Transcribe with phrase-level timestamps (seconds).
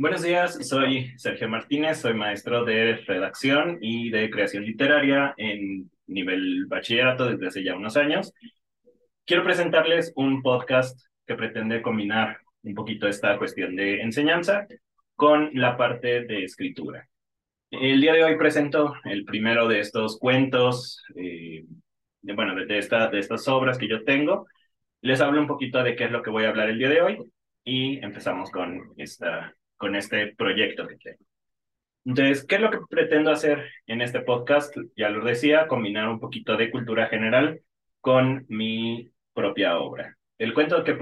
[0.00, 6.66] Buenos días, soy Sergio Martínez, soy maestro de redacción y de creación literaria en nivel
[6.66, 8.32] bachillerato desde hace ya unos años.
[9.26, 14.68] Quiero presentarles un podcast que pretende combinar un poquito esta cuestión de enseñanza
[15.16, 17.08] con la parte de escritura.
[17.72, 21.64] El día de hoy presento el primero de estos cuentos, eh,
[22.22, 24.46] de, bueno, de, esta, de estas obras que yo tengo.
[25.00, 27.02] Les hablo un poquito de qué es lo que voy a hablar el día de
[27.02, 27.18] hoy
[27.64, 31.24] y empezamos con, esta, con este proyecto que tengo.
[32.04, 34.74] Entonces, ¿qué es lo que pretendo hacer en este podcast?
[34.96, 37.60] Ya lo decía, combinar un poquito de cultura general
[38.00, 40.16] con mi propia obra.
[40.38, 40.94] El cuento que,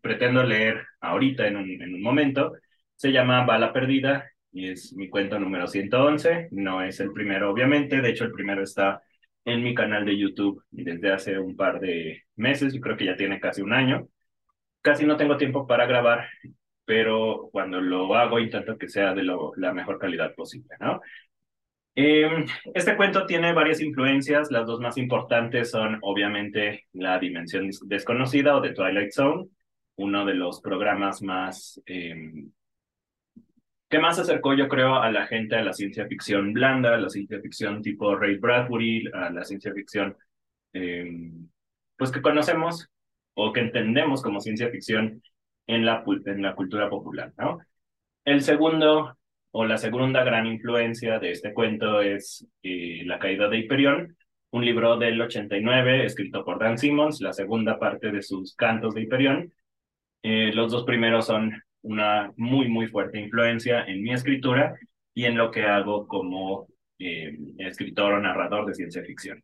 [0.00, 2.52] pretendo leer ahorita en un, en un momento
[2.96, 6.48] se llama Bala Perdida y es mi cuento número 111.
[6.52, 8.00] No es el primero, obviamente.
[8.00, 9.02] De hecho, el primero está
[9.44, 12.72] en mi canal de YouTube desde hace un par de meses.
[12.72, 14.08] Yo creo que ya tiene casi un año.
[14.82, 16.28] Casi no tengo tiempo para grabar,
[16.84, 21.00] pero cuando lo hago intento que sea de lo, la mejor calidad posible, ¿no?
[21.94, 28.56] Eh, este cuento tiene varias influencias, las dos más importantes son obviamente La Dimensión Desconocida
[28.56, 29.48] o The Twilight Zone,
[29.96, 32.46] uno de los programas más eh,
[33.92, 37.10] ¿Qué más acercó, yo creo, a la gente a la ciencia ficción blanda, a la
[37.10, 40.16] ciencia ficción tipo Ray Bradbury, a la ciencia ficción,
[40.72, 41.50] em,
[41.98, 42.88] pues que conocemos
[43.34, 45.22] o que entendemos como ciencia ficción
[45.66, 47.60] en la, en la cultura popular, ¿no?
[48.24, 49.16] El segundo
[49.52, 54.16] o la segunda gran influencia de este cuento es eh, La caída de Hiperión,
[54.50, 59.02] un libro del 89 escrito por Dan Simmons, la segunda parte de sus cantos de
[59.02, 59.52] Hiperión.
[60.22, 64.74] Eh, los dos primeros son una muy, muy fuerte influencia en mi escritura
[65.14, 66.68] y en lo que hago como
[66.98, 69.42] eh, escritor o narrador de ciencia ficción.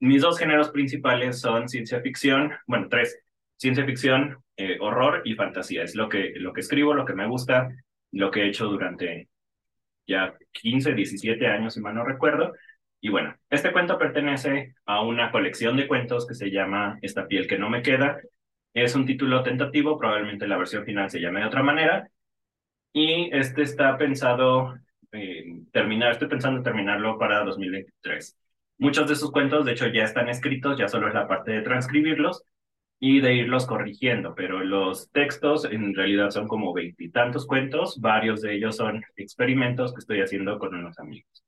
[0.00, 3.18] Mis dos géneros principales son ciencia ficción, bueno, tres,
[3.58, 5.82] ciencia ficción, eh, horror y fantasía.
[5.82, 7.68] Es lo que, lo que escribo, lo que me gusta,
[8.12, 9.28] lo que he hecho durante
[10.06, 12.54] ya 15, 17 años, si mal no recuerdo.
[13.00, 17.46] Y bueno, este cuento pertenece a una colección de cuentos que se llama Esta piel
[17.46, 18.18] que no me queda,
[18.74, 22.08] es un título tentativo, probablemente la versión final se llame de otra manera.
[22.92, 24.74] Y este está pensado
[25.12, 28.36] en terminar, estoy pensando en terminarlo para 2023.
[28.78, 31.62] Muchos de sus cuentos, de hecho, ya están escritos, ya solo es la parte de
[31.62, 32.44] transcribirlos
[33.00, 38.54] y de irlos corrigiendo, pero los textos en realidad son como veintitantos cuentos, varios de
[38.54, 41.44] ellos son experimentos que estoy haciendo con unos amigos.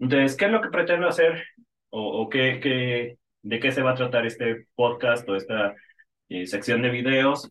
[0.00, 1.44] Entonces, ¿qué es lo que pretendo hacer?
[1.90, 5.74] ¿O, o qué, qué, de qué se va a tratar este podcast o esta
[6.28, 7.50] eh, sección de videos.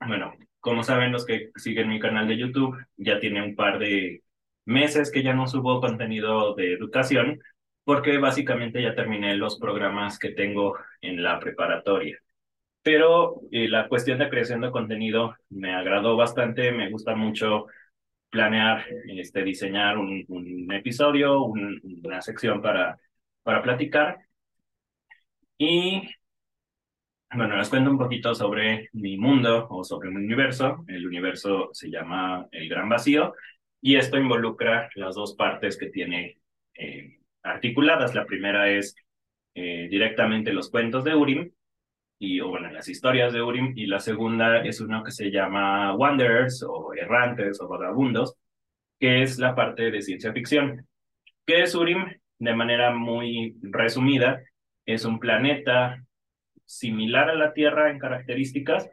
[0.00, 4.22] Bueno, como saben los que siguen mi canal de YouTube, ya tiene un par de
[4.66, 7.40] meses que ya no subo contenido de educación,
[7.84, 12.18] porque básicamente ya terminé los programas que tengo en la preparatoria.
[12.84, 17.66] Pero eh, la cuestión de creación de contenido me agradó bastante, me gusta mucho
[18.30, 22.98] planear, este, diseñar un, episodio, una sección para,
[23.42, 24.18] para platicar.
[25.58, 26.02] Y
[27.34, 30.84] bueno, les cuento un poquito sobre mi mundo o sobre mi universo.
[30.86, 33.34] El universo se llama El Gran Vacío
[33.80, 36.38] y esto involucra las dos partes que tiene
[36.74, 38.14] eh, articuladas.
[38.14, 38.94] La primera es
[39.54, 41.50] eh, directamente los cuentos de Urim
[42.24, 45.94] y o, bueno, las historias de Urim y la segunda es uno que se llama
[45.94, 48.34] Wanderers o Errantes o Vagabundos,
[48.98, 50.86] que es la parte de ciencia ficción.
[51.46, 52.06] ¿Qué es Urim?
[52.38, 54.42] De manera muy resumida,
[54.86, 56.02] es un planeta
[56.64, 58.90] similar a la Tierra en características.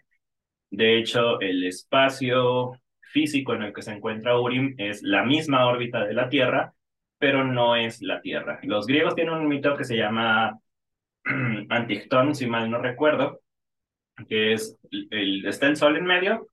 [0.70, 6.06] De hecho, el espacio físico en el que se encuentra Urim es la misma órbita
[6.06, 6.74] de la Tierra,
[7.18, 8.60] pero no es la Tierra.
[8.64, 10.60] Los griegos tienen un mito que se llama
[11.70, 13.42] Antictón, si mal no recuerdo,
[14.28, 16.48] que es, el, está el Sol en medio,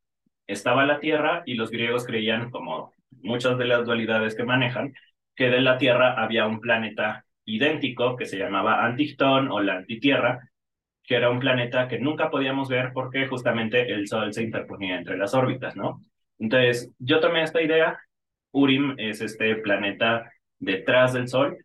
[0.46, 4.94] estaba la Tierra y los griegos creían, como muchas de las dualidades que manejan,
[5.34, 10.50] que de la Tierra había un planeta idéntico que se llamaba Antictón o la Antitierra,
[11.02, 15.16] que era un planeta que nunca podíamos ver porque justamente el Sol se interponía entre
[15.16, 16.02] las órbitas, ¿no?
[16.38, 17.98] Entonces, yo tomé esta idea,
[18.52, 21.56] Urim es este planeta detrás del Sol,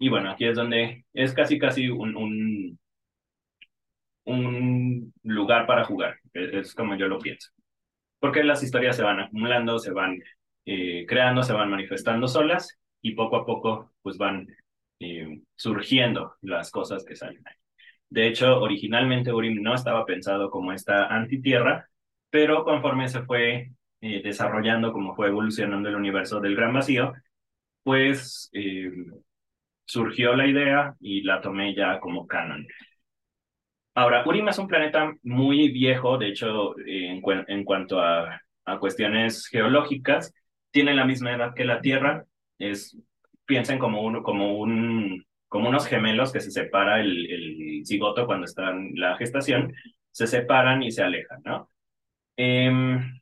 [0.00, 2.78] y bueno, aquí es donde es casi casi un, un,
[4.24, 7.50] un lugar para jugar, es como yo lo pienso.
[8.20, 10.18] Porque las historias se van acumulando, se van
[10.66, 14.48] eh, creando, se van manifestando solas y poco a poco pues van
[15.00, 17.54] eh, surgiendo las cosas que salen ahí.
[18.10, 21.88] De hecho, originalmente Urim no estaba pensado como esta antitierra,
[22.30, 27.12] pero conforme se fue eh, desarrollando, como fue evolucionando el universo del gran vacío,
[27.82, 28.50] pues
[29.90, 32.66] surgió la idea y la tomé ya como canon.
[33.94, 40.32] Ahora, Urim es un planeta muy viejo, de hecho, en, cuanto a, a cuestiones geológicas,
[40.70, 42.24] tienen la misma edad que la Tierra,
[42.58, 42.96] es,
[43.44, 48.44] piensen como, uno, como, un, como unos gemelos que se separa el, el cigoto cuando
[48.44, 49.74] está en la gestación,
[50.12, 51.68] se separan y se alejan, ¿no?
[52.36, 53.20] Em,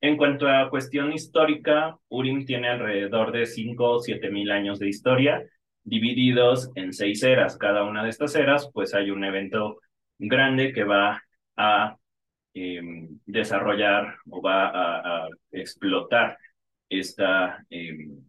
[0.00, 4.88] en cuanto a cuestión histórica, Urim tiene alrededor de 5 o 7 mil años de
[4.88, 5.42] historia,
[5.86, 7.56] divididos en seis eras.
[7.56, 9.80] Cada una de estas eras, pues hay un evento
[10.18, 11.22] grande que va
[11.56, 11.96] a
[12.54, 16.38] em, desarrollar o va a, explotar
[16.88, 18.24] esta, em,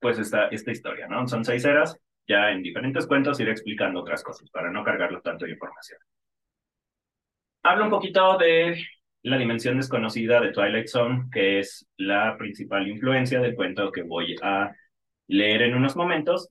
[0.00, 1.28] pues esta, esta historia, ¿no?
[1.28, 1.96] Son seis eras,
[2.26, 5.98] ya en diferentes cuentos iré explicando otras cosas para no cargarlo tanto de información.
[7.62, 8.82] Hablo un poquito de
[9.22, 14.34] la dimensión desconocida de Twilight Zone, que es la principal influencia del cuento que voy
[14.42, 14.72] a
[15.28, 16.48] leer en unos momentos.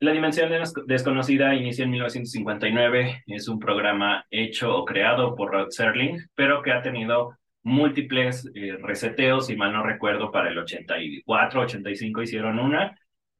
[0.00, 0.50] La dimensión
[0.86, 6.70] desconocida inicia en 1959, es un programa hecho o creado por Rod Serling, pero que
[6.70, 12.96] ha tenido múltiples eh, reseteos, si mal no recuerdo, para el 84, 85 hicieron una,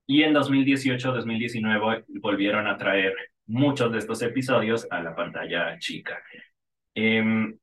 [0.06, 3.14] y en 2018, 2019 volvieron a traer
[3.46, 6.22] muchos de estos episodios a la pantalla chica.
[6.94, 7.58] Em,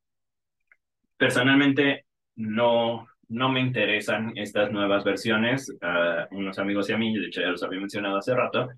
[1.17, 2.05] personalmente,
[2.35, 5.75] no, no me interesan estas nuevas versiones.
[5.81, 8.69] A unos amigos y a mí, de hecho ya los había mencionado hace rato,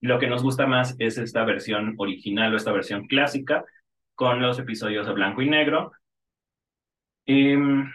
[0.00, 3.64] lo que nos gusta más es esta versión original o esta versión clásica
[4.14, 5.92] con los episodios de blanco y negro.
[7.26, 7.90] Em,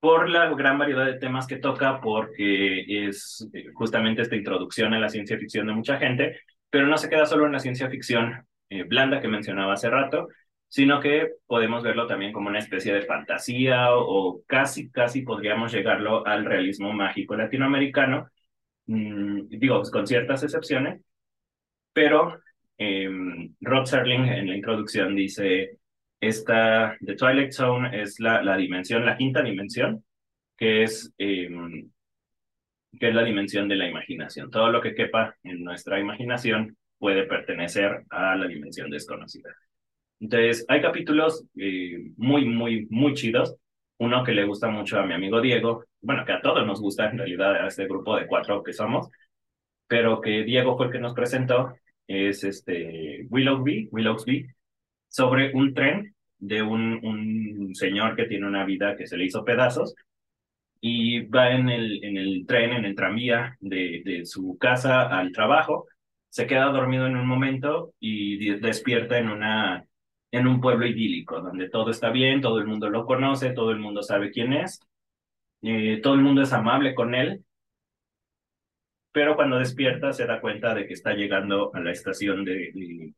[0.00, 5.00] por la gran variedad de temas que toca, porque es eh, justamente esta introducción a
[5.00, 8.46] la ciencia ficción de mucha gente, pero no se queda solo en la ciencia ficción
[8.70, 10.28] eh, blanda que mencionaba hace rato,
[10.68, 16.26] sino que podemos verlo también como una especie de fantasía o, casi, casi podríamos llegarlo
[16.26, 18.28] al realismo mágico latinoamericano,
[18.86, 21.00] mm, digo, con ciertas excepciones,
[21.92, 22.40] pero
[22.78, 23.08] eh,
[23.60, 25.78] Rod Serling en la introducción dice,
[26.20, 30.04] esta, The Twilight Zone es la, la dimensión, la quinta dimensión,
[30.56, 31.90] que es, em,
[32.98, 34.50] que es la dimensión de la imaginación.
[34.50, 39.54] Todo lo que quepa en nuestra imaginación puede pertenecer a la dimensión desconocida.
[40.20, 43.56] Entonces, hay capítulos eh, muy, muy, muy chidos.
[43.98, 47.10] Uno que le gusta mucho a mi amigo Diego, bueno, que a todos nos gusta
[47.10, 49.08] en realidad, a este grupo de cuatro que somos,
[49.86, 51.74] pero que Diego fue el que nos presentó,
[52.06, 54.46] es este Willoughby, Willoughby,
[55.08, 59.44] sobre un tren de un, un señor que tiene una vida que se le hizo
[59.44, 59.94] pedazos
[60.80, 65.32] y va en el, en el tren, en el tranvía de, de su casa al
[65.32, 65.86] trabajo,
[66.28, 69.84] se queda dormido en un momento y despierta en una
[70.30, 73.78] en un pueblo idílico, donde todo está bien, todo el mundo lo conoce, todo el
[73.78, 74.80] mundo sabe quién es,
[75.62, 77.44] eh, todo el mundo es amable con él,
[79.12, 83.14] pero cuando despierta se da cuenta de que está llegando a la estación de,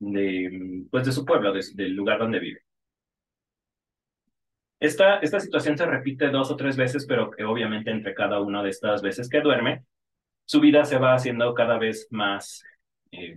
[0.00, 2.60] de, pues de su pueblo, del lugar donde vive.
[4.80, 8.62] Esta, esta situación se repite dos o tres veces, pero que obviamente entre cada una
[8.62, 9.84] de estas veces que duerme,
[10.44, 12.62] su vida se va haciendo cada vez más,
[13.12, 13.36] eh,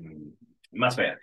[0.72, 1.18] más fea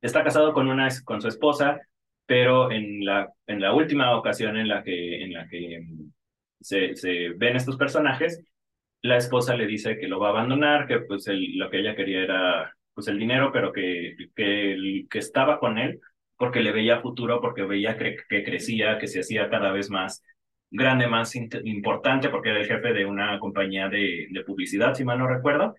[0.00, 1.80] está casado con, una, con su esposa,
[2.26, 6.12] pero en la, en la última ocasión en la que, en la que mm,
[6.60, 8.44] se, se ven estos personajes,
[9.02, 12.20] la esposa le dice que lo va a abandonar, que pues lo que ella quería
[12.22, 16.00] era pues el dinero, pero que, que, que estaba con él
[16.36, 20.22] porque le veía futuro, porque veía que, que crecía, que se hacía cada vez más
[20.70, 25.18] grande, más importante, porque era el jefe de una compañía de, de publicidad, si mal
[25.18, 25.74] no recuerdo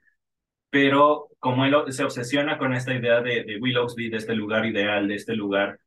[0.69, 5.07] pero como él se obsesiona con esta idea de, de Willowsby, de este lugar ideal,
[5.07, 5.79] de este lugar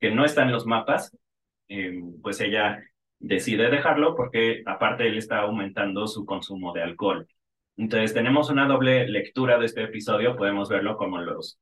[0.00, 1.16] que no está en los mapas,
[1.68, 2.82] em, pues ella
[3.18, 7.26] decide dejarlo porque aparte él está aumentando su consumo de alcohol.
[7.76, 11.60] Entonces tenemos una doble lectura de este episodio, podemos verlo como los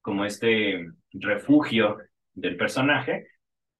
[0.00, 1.98] como este refugio
[2.32, 3.26] del personaje,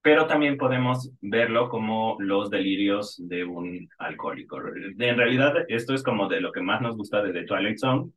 [0.03, 4.59] pero también podemos verlo como los delirios de un alcohólico.
[4.59, 8.11] En realidad, esto es como de lo que más nos gusta de The Twilight Zone,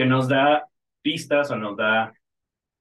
[0.00, 0.66] que nos da
[1.02, 2.14] pistas o nos da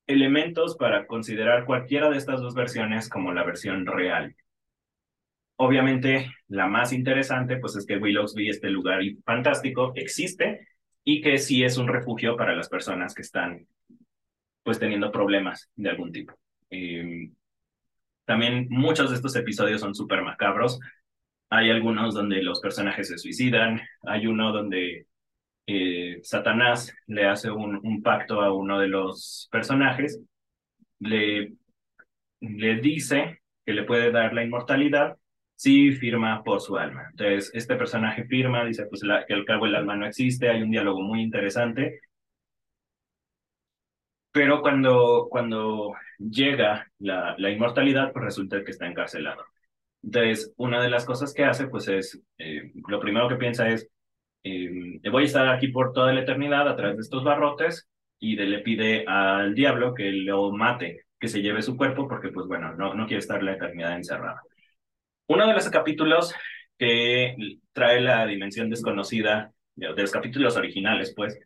[0.07, 4.37] elementos para considerar cualquiera de estas dos versiones como la versión real.
[5.57, 10.65] Obviamente, la más interesante, pues es que Willowsby, este lugar fantástico, existe
[11.03, 13.67] y que sí es un refugio para las personas que están,
[14.63, 16.39] pues, teniendo problemas de algún tipo.
[16.69, 17.35] Em,
[18.23, 20.79] también muchos de estos episodios son súper macabros.
[21.49, 25.05] Hay algunos donde los personajes se suicidan, hay uno donde
[25.71, 30.19] eh, Satanás le hace un, pacto a uno de los personajes,
[30.99, 31.53] le,
[32.41, 35.17] le dice que le puede dar la inmortalidad
[35.55, 37.07] si firma por su alma.
[37.11, 40.71] Entonces, este personaje firma, dice pues que al cabo el alma no existe, hay un
[40.71, 41.99] diálogo muy interesante,
[44.31, 49.43] pero cuando, cuando llega la, la inmortalidad, pues resulta que está encarcelado.
[50.03, 53.89] Entonces, una de las cosas que hace, pues es, eh, lo primero que piensa es,
[54.43, 58.35] eh, voy a estar aquí por toda la eternidad a través de estos barrotes y
[58.35, 62.73] le pide al diablo que lo mate, que se lleve su cuerpo, porque pues bueno,
[62.75, 64.41] no, no quiere estar la eternidad encerrada.
[65.27, 66.33] Uno de los capítulos
[66.77, 67.35] que
[67.73, 71.37] trae la dimensión desconocida, de los capítulos originales, pues,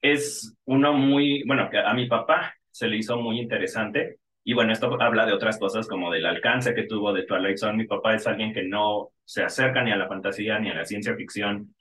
[0.00, 4.18] es uno muy, bueno, que a mi papá se le hizo muy interesante.
[4.44, 7.78] Y bueno, esto habla de otras cosas como del alcance que tuvo de Twilight Zone.
[7.78, 10.84] Mi papá es alguien que no se acerca ni a la fantasía, ni a la
[10.84, 11.74] ciencia ficción,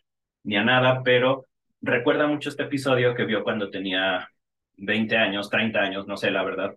[0.43, 1.47] ni a nada, pero
[1.81, 4.29] recuerda mucho este episodio que vio cuando tenía
[4.77, 6.75] 20 años, 30 años, no sé la verdad,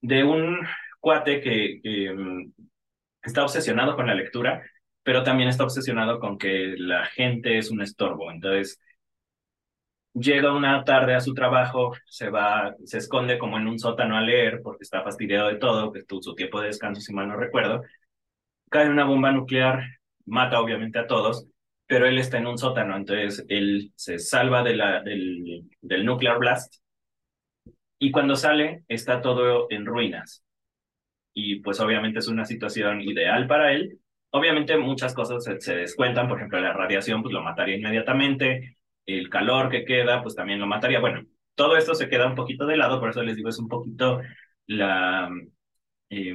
[0.00, 0.58] de un
[1.00, 1.80] cuate que,
[2.14, 2.52] mm,
[3.22, 4.62] está obsesionado con la lectura,
[5.02, 8.30] pero también está obsesionado con que la gente es un estorbo.
[8.30, 8.80] Entonces,
[10.14, 14.20] llega una tarde a su trabajo, se va, se esconde como en un sótano a
[14.22, 17.36] leer porque está fastidiado de todo, que es su tiempo de descanso, si mal no
[17.36, 17.82] recuerdo.
[18.70, 19.84] Cae una bomba nuclear,
[20.26, 21.46] mata obviamente a todos,
[21.86, 26.38] pero él está en un sótano, entonces él se salva de la, del, del nuclear
[26.38, 26.76] blast
[27.98, 30.44] y cuando sale está todo en ruinas.
[31.34, 34.00] Y pues obviamente es una situación ideal para él.
[34.30, 38.78] Obviamente muchas cosas se, se descuentan, por ejemplo la radiación pues lo mataría inmediatamente,
[39.18, 41.00] el calor que queda, pues también lo mataría.
[41.00, 41.24] Bueno,
[41.54, 44.20] todo esto se queda un poquito de lado, por eso les digo, es un poquito
[44.66, 45.30] la...
[46.10, 46.34] Eh,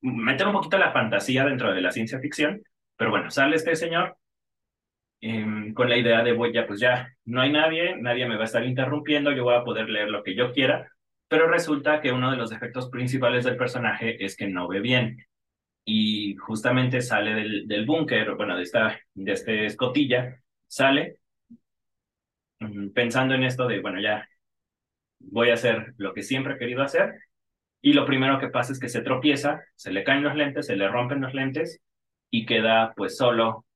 [0.00, 2.62] meter un poquito la fantasía dentro de la ciencia ficción,
[2.96, 4.16] pero bueno, sale este señor
[5.20, 8.42] eh, con la idea de, voy ya, pues ya, no hay nadie, nadie me va
[8.42, 10.90] a estar interrumpiendo, yo voy a poder leer lo que yo quiera,
[11.28, 15.24] pero resulta que uno de los defectos principales del personaje es que no ve bien.
[15.84, 21.21] Y justamente sale del, del búnker, bueno, de esta, de este escotilla, sale
[22.94, 24.28] pensando en esto de, bueno, ya
[25.18, 27.14] voy a hacer lo que siempre he querido hacer.
[27.80, 30.76] Y lo primero que pasa es que se tropieza, se le caen los lentes, se
[30.76, 31.80] le rompen los lentes
[32.30, 33.66] y queda pues solo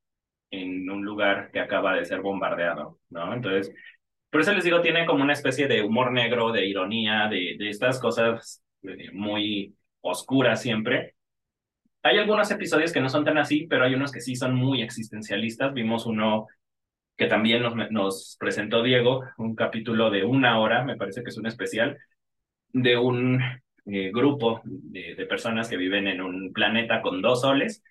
[0.50, 3.34] en un lugar que acaba de ser bombardeado, ¿no?
[3.34, 3.74] Entonces,
[4.30, 7.68] por eso les digo, tiene como una especie de humor negro, de ironía, de, de
[7.68, 11.14] estas cosas eh, muy oscuras siempre.
[12.02, 14.82] Hay algunos episodios que no son tan así, pero hay unos que sí son muy
[14.82, 15.74] existencialistas.
[15.74, 16.46] Vimos uno
[17.16, 21.46] que también nos, presentó Diego, un capítulo de una hora, me parece que es un
[21.46, 21.98] especial,
[22.72, 23.40] de un
[23.86, 27.82] eh, grupo de, personas que viven en un planeta con dos soles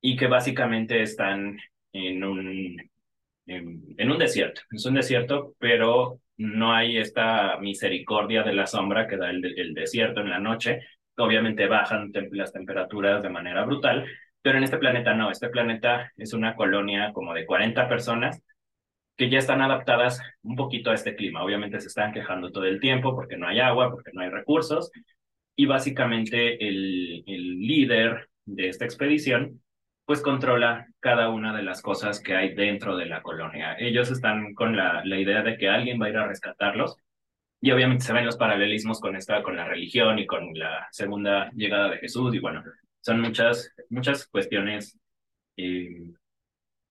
[0.00, 1.58] y que básicamente están
[1.92, 2.78] en un,
[3.46, 4.62] en, un desierto.
[4.70, 10.20] Es un desierto, pero no hay esta misericordia de la sombra que da el, desierto
[10.20, 10.80] en la noche.
[11.16, 14.06] Obviamente bajan las temperaturas de manera brutal,
[14.44, 18.42] pero en este planeta no, este planeta es una colonia como de 40 personas
[19.16, 21.42] que ya están adaptadas un poquito a este clima.
[21.42, 24.90] Obviamente se están quejando todo el tiempo porque no hay agua, porque no hay recursos.
[25.56, 29.62] Y básicamente el, el líder de esta expedición
[30.04, 33.76] pues controla cada una de las cosas que hay dentro de la colonia.
[33.78, 36.98] Ellos están con la, la idea de que alguien va a ir a rescatarlos
[37.62, 41.50] y obviamente se ven los paralelismos con esta, con la religión y con la segunda
[41.54, 42.62] llegada de Jesús y bueno,
[43.04, 44.98] son muchas, muchas cuestiones
[45.58, 46.14] eh,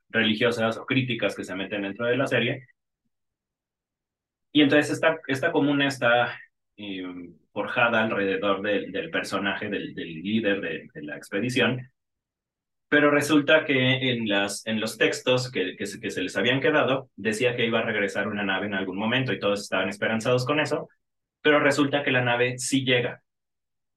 [0.10, 2.68] religiosas o críticas que se meten dentro de la serie.
[4.52, 6.40] Y entonces esta, esta comuna está
[6.78, 7.04] eh,
[7.52, 11.92] forjada alrededor de, del personaje, del, líder de, la expedición,
[12.90, 17.56] pero resulta que en, las, en los textos que, que se les habían quedado decía
[17.56, 20.90] que iba a regresar una nave en algún momento y todos estaban esperanzados con eso,
[21.42, 23.24] pero resulta que la nave sí llega.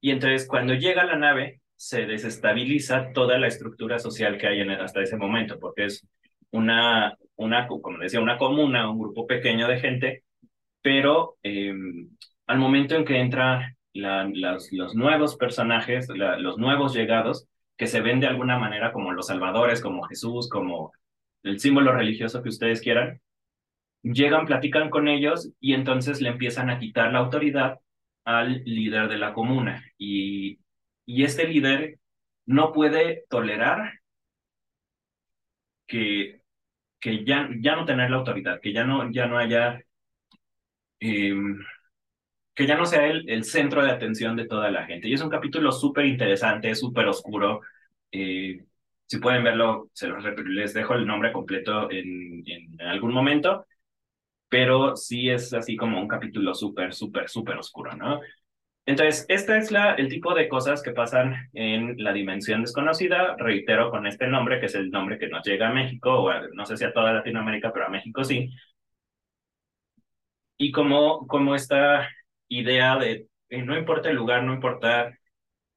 [0.00, 4.70] Y entonces cuando llega la nave, se desestabiliza toda la estructura social que hay en,
[4.70, 6.06] hasta ese momento, porque es
[6.50, 10.24] una, una, como decía, una comuna, un grupo pequeño de gente,
[10.82, 11.74] pero eh,
[12.46, 18.20] al momento en que entran los, los, nuevos personajes, los nuevos llegados, que se ven
[18.20, 20.92] de alguna manera como los salvadores, como Jesús, como
[21.42, 23.20] el símbolo religioso que ustedes quieran,
[24.02, 27.80] llegan, platican con ellos y entonces le empiezan a quitar la autoridad
[28.24, 29.84] al líder de la comuna.
[29.98, 30.58] Y
[31.06, 31.98] y este líder
[32.46, 34.00] no puede tolerar
[35.86, 36.42] que,
[37.00, 39.80] que ya, ya no tener la autoridad, que ya no, ya no haya,
[41.00, 41.34] eh,
[42.54, 45.08] que ya no sea el, el, centro de atención de toda la gente.
[45.08, 47.60] Y es un capítulo súper interesante, súper oscuro.
[48.12, 48.64] Eh,
[49.06, 53.66] si pueden verlo, se los, les dejo el nombre completo en, en algún momento,
[54.48, 58.20] pero sí es así como un capítulo súper, súper, súper oscuro, ¿no?
[58.86, 64.06] Entonces, este es el tipo de cosas que pasan en la dimensión desconocida, reitero con
[64.06, 66.84] este nombre, que es el nombre que nos llega a México, o no sé si
[66.84, 68.50] a toda Latinoamérica, pero a México sí.
[70.58, 72.08] y como, como esta
[72.48, 75.16] idea de eh, no importa el lugar, no importa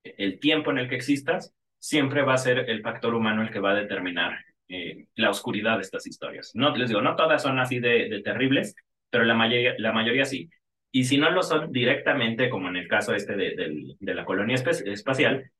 [0.03, 3.59] el tiempo en el que existas, siempre va a ser el factor humano el que
[3.59, 6.51] va a determinar eh, la oscuridad de estas historias.
[6.55, 8.75] No, les digo, no todas son así de, terribles,
[9.09, 10.49] pero la mayoría, la mayoría sí.
[10.91, 14.25] Y si no lo son directamente, como en el caso este de, de, de la
[14.25, 15.51] colonia espacial,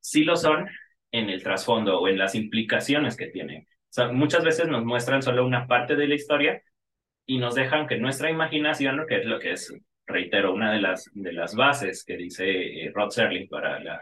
[0.00, 0.68] sí lo son
[1.10, 3.62] en el trasfondo o en las implicaciones que tienen.
[3.62, 6.62] O sea, muchas veces nos muestran solo una parte de la historia
[7.26, 9.74] y nos dejan que nuestra imaginación, que es lo que es,
[10.06, 12.46] reitero, una de las, de las bases que dice
[12.84, 14.00] eh, Rod Serling para la,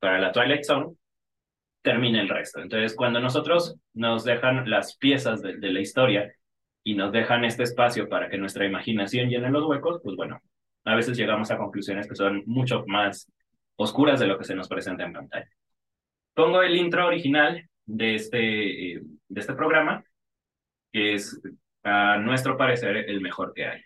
[0.00, 0.96] para la Twilight Zone,
[1.82, 2.60] termine el resto.
[2.60, 6.32] Entonces, cuando nosotros nos dejan las piezas de, de la historia
[6.84, 10.40] y nos dejan este espacio para que nuestra imaginación llene los huecos, pues bueno,
[10.84, 13.30] a veces llegamos a conclusiones que son mucho más
[13.76, 15.48] oscuras de lo que se nos presenta en pantalla.
[16.34, 20.04] Pongo el intro original de este, eh, de este programa,
[20.92, 21.40] que es,
[21.82, 23.82] a nuestro parecer, el mejor que hay.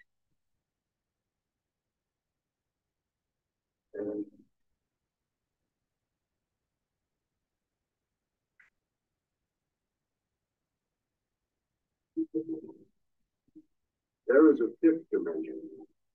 [14.33, 15.61] There is a fifth dimension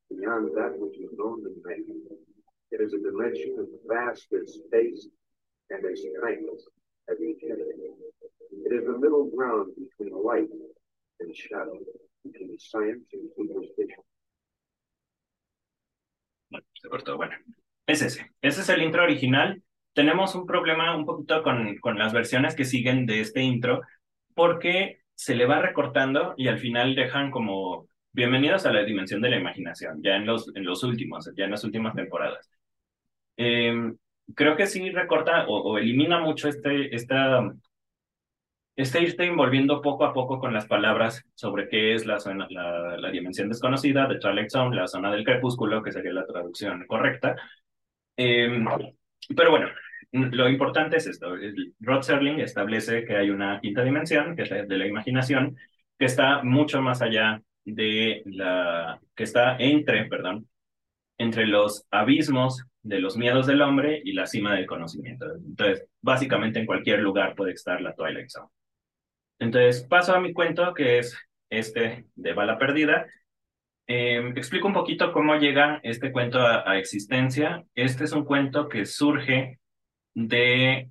[0.10, 1.46] beyond that which is known.
[2.72, 5.08] It is a dimension as vast as space
[5.70, 6.64] and as timeless.
[7.10, 10.50] It is the middle ground between light
[11.20, 11.78] and shadow,
[12.26, 14.04] between science and superstition.
[17.86, 18.32] Es ese.
[18.42, 19.62] Ese es el intro original.
[19.94, 23.82] Tenemos un problema un poquito con, con las versiones que siguen de este intro,
[24.34, 29.30] porque se le va recortando y al final dejan como bienvenidos a la dimensión de
[29.30, 32.50] la imaginación, ya en los, en los últimos, ya en las últimas temporadas.
[33.38, 33.94] Eh,
[34.34, 37.48] creo que sí recorta o, elimina mucho este, esta,
[38.76, 42.18] este irte envolviendo poco a poco con las palabras sobre qué es la,
[42.50, 46.88] la, la dimensión desconocida de Twilight Zone, la zona del crepúsculo, que sería la traducción
[46.88, 47.36] correcta.
[48.18, 48.50] Eh,
[49.36, 49.68] pero bueno,
[50.12, 51.36] lo importante es esto.
[51.82, 55.56] Rod Serling establece que hay una quinta dimensión, que es la de la imaginación,
[56.00, 60.47] que está mucho más allá de la, que está entre, perdón,
[61.17, 65.25] entre los abismos de los miedos del hombre y la cima del conocimiento.
[65.36, 68.49] Entonces, básicamente en cualquier lugar puede estar la Twilight Zone.
[69.39, 71.17] Entonces, paso a mi cuento, que es
[71.49, 73.08] este de Bala Perdida.
[73.88, 77.65] Eh, explico un poquito cómo llega este cuento a, existencia.
[77.75, 79.60] Este es un cuento que surge
[80.13, 80.89] de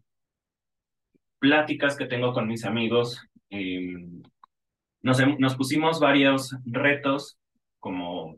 [1.38, 3.26] pláticas que tengo con mis amigos.
[3.50, 3.96] Eh,
[5.06, 7.38] nos, pusimos varios retos,
[7.78, 8.36] como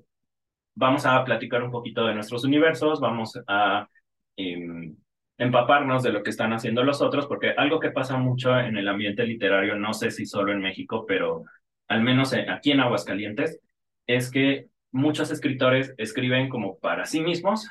[0.74, 3.88] vamos a platicar un poquito de nuestros universos, vamos a
[4.36, 4.92] eh,
[5.38, 8.86] empaparnos de lo que están haciendo los otros, porque algo que pasa mucho en el
[8.86, 11.44] ambiente literario, no sé si solo en México, pero
[11.88, 13.58] al menos aquí en Aguascalientes,
[14.06, 17.70] es que muchos escritores escriben como para sí mismos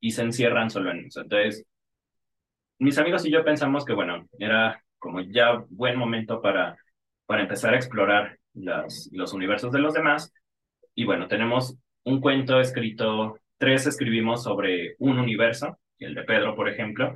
[0.00, 1.20] y se encierran solo en eso.
[1.20, 1.64] Entonces,
[2.78, 6.76] mis amigos y yo pensamos que, bueno, era como ya buen momento para,
[7.26, 10.32] para empezar a explorar los universos de los demás.
[10.94, 16.68] Y bueno, tenemos un cuento escrito, tres escribimos sobre un universo, el de Pedro, por
[16.68, 17.14] ejemplo.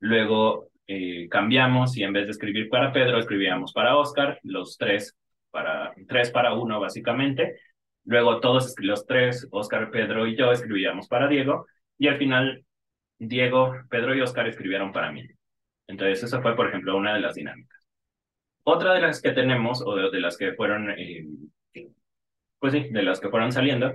[0.00, 5.16] Luego eh, cambiamos y en vez de escribir para Pedro, escribíamos para Oscar, los tres
[5.50, 7.60] para, tres para uno, básicamente.
[8.04, 11.66] Luego todos los tres, Oscar, Pedro y yo, escribíamos para Diego.
[11.96, 12.64] Y al final,
[13.18, 15.26] Diego, Pedro y Oscar escribieron para mí.
[15.86, 17.83] Entonces, eso fue, por ejemplo, una de las dinámicas.
[18.64, 21.26] Otra de las que tenemos, o de, las que fueron, eh,
[22.58, 23.92] pues sí, de las que fueron saliendo,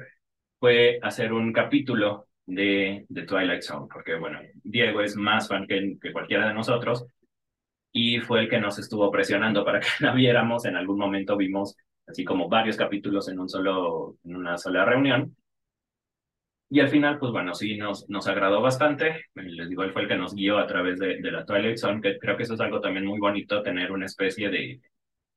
[0.59, 5.97] fue hacer un capítulo de, de Twilight Zone, porque bueno, Diego es más fan que,
[6.01, 7.05] que cualquiera de nosotros
[7.91, 10.65] y fue el que nos estuvo presionando para que la viéramos.
[10.65, 11.75] En algún momento vimos
[12.07, 15.35] así como varios capítulos en, un solo, en una sola reunión.
[16.71, 19.25] Y al final, pues bueno, sí, nos, nos agradó bastante.
[19.33, 22.01] Les digo, él fue el que nos guió a través de, de la Twilight Zone,
[22.01, 24.79] que creo que eso es algo también muy bonito, tener una especie de,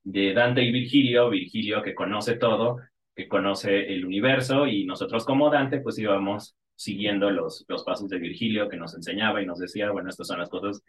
[0.04, 2.78] de Dante y Virgilio, Virgilio que conoce todo,
[3.14, 8.18] que conoce el universo, y nosotros como Dante, pues íbamos siguiendo los, los pasos de
[8.18, 10.82] Virgilio que nos enseñaba y nos decía, bueno, estas son las cosas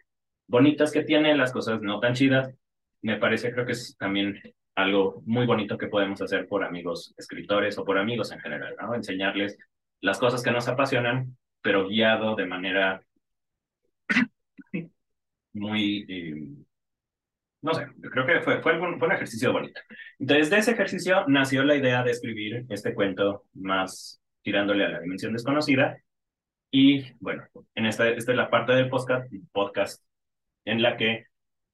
[0.46, 2.52] bonitas que tiene, las cosas no tan chidas.
[3.02, 4.40] Me parece, creo que es también
[4.74, 8.94] algo muy bonito que podemos hacer por amigos escritores o por amigos en general, ¿no?
[8.94, 9.56] Enseñarles
[10.04, 13.02] las cosas que nos apasionan, pero guiado de manera
[15.54, 16.34] muy, eh,
[17.62, 19.80] no sé, creo que fue, fue, algún, fue un ejercicio bonito.
[20.18, 25.00] Entonces, de ese ejercicio nació la idea de escribir este cuento más tirándole a la
[25.00, 25.96] dimensión desconocida.
[26.70, 30.04] Y bueno, en esta, esta es la parte del podcast, podcast
[30.66, 31.28] en la que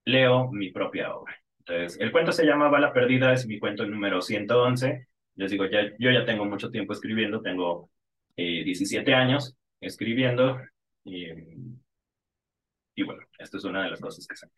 [0.04, 1.34] leo mi propia obra.
[1.58, 5.08] Entonces, el cuento se llama Bala Perdida, es mi cuento número 111.
[5.34, 7.90] Les digo, ya, yo ya tengo mucho tiempo escribiendo, tengo
[8.40, 10.58] eh, 17 años escribiendo
[11.04, 11.26] y,
[13.02, 14.48] bueno, esto es una de las cosas que sé.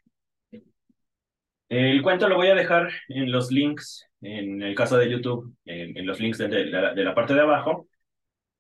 [1.69, 6.07] El cuento lo voy a dejar en los links, en el caso de YouTube, en,
[6.07, 7.89] los links de, de, la, de, la, parte de abajo,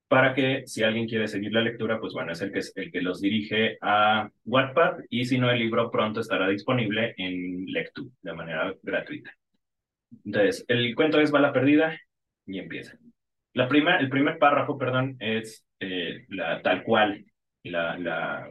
[0.08, 3.02] para que si alguien quiere seguir la lectura, pues bueno, es el que, el que
[3.02, 8.32] los dirige a Wattpad y si no, el libro pronto estará disponible en Lectu de
[8.32, 9.32] manera gratuita.
[10.24, 11.96] Entonces, el cuento es Bala Perdida
[12.46, 12.98] y empieza.
[13.54, 17.24] La prima, el primer párrafo, perdón, es eh, la, tal cual
[17.64, 18.50] la, la,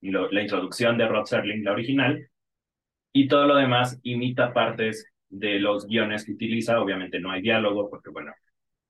[0.00, 2.28] lo, la introducción de Rod Serling, la original,
[3.12, 6.80] y todo lo demás imita partes de los guiones que utiliza.
[6.80, 8.32] Obviamente no hay diálogo, porque bueno,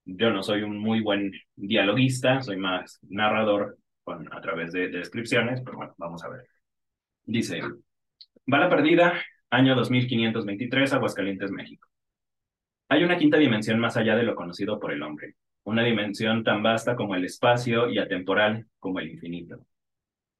[0.04, 4.98] yo no soy un muy buen dialoguista, soy más narrador con, a través de, de
[4.98, 6.46] descripciones, pero bueno, vamos a ver.
[7.24, 7.60] Dice,
[8.46, 11.88] Bala Perdida, año 2523, Aguascalientes, México.
[12.88, 15.34] Hay una quinta dimensión más allá de lo conocido por el hombre,
[15.68, 19.66] una dimensión tan vasta como el espacio y atemporal como el infinito.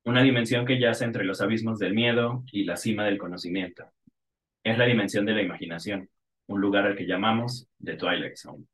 [0.06, 3.84] Una dimensión que yace entre los abismos del miedo y la cima del conocimiento.
[4.64, 6.08] Es la dimensión de la imaginación,
[6.46, 8.64] un lugar al que llamamos The Twilight Zone.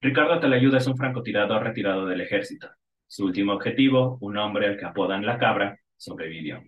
[0.00, 2.70] Ricardo Talayuda es un francotirador retirado del ejército.
[3.08, 6.62] Su último objetivo, un hombre al que apodan la cabra, sobrevivió.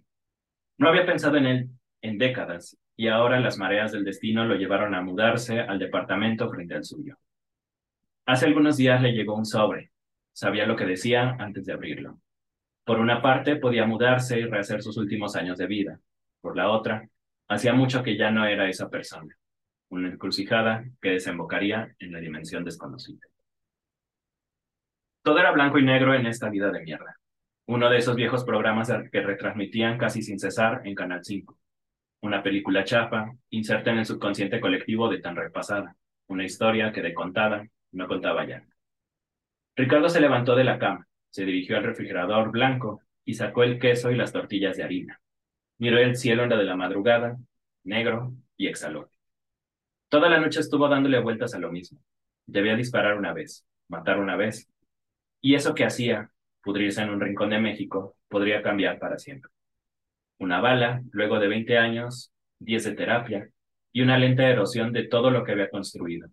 [0.76, 4.96] No había pensado en él en décadas y ahora las mareas del destino lo llevaron
[4.96, 7.16] a mudarse al departamento frente al suyo.
[8.24, 9.90] Hace algunos días le llegó un sobre.
[10.32, 12.20] Sabía lo que decía antes de abrirlo.
[12.84, 16.00] Por una parte, podía mudarse y rehacer sus últimos años de vida.
[16.40, 17.08] Por la otra,
[17.48, 19.36] hacía mucho que ya no era esa persona.
[19.88, 23.26] Una encrucijada que desembocaría en la dimensión desconocida.
[25.22, 27.16] Todo era blanco y negro en esta vida de mierda.
[27.66, 31.58] Uno de esos viejos programas que retransmitían casi sin cesar en Canal 5.
[32.22, 35.96] Una película chafa, inserta en el subconsciente colectivo de tan repasada.
[36.28, 38.66] Una historia que de contada no contaba ya.
[39.76, 44.10] Ricardo se levantó de la cama, se dirigió al refrigerador blanco y sacó el queso
[44.10, 45.20] y las tortillas de harina.
[45.78, 47.36] Miró el cielo en la de la madrugada,
[47.84, 49.10] negro, y exhaló.
[50.08, 51.98] Toda la noche estuvo dándole vueltas a lo mismo.
[52.46, 54.70] Debía disparar una vez, matar una vez.
[55.40, 56.30] Y eso que hacía,
[56.62, 59.50] pudrirse en un rincón de México, podría cambiar para siempre.
[60.38, 63.50] Una bala, luego de 20 años, 10 de terapia
[63.92, 66.28] y una lenta erosión de todo lo que había construido.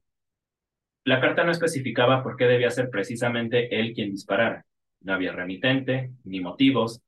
[1.06, 4.66] La carta no especificaba por qué debía ser precisamente él quien disparara.
[5.02, 7.02] No había remitente, ni motivos,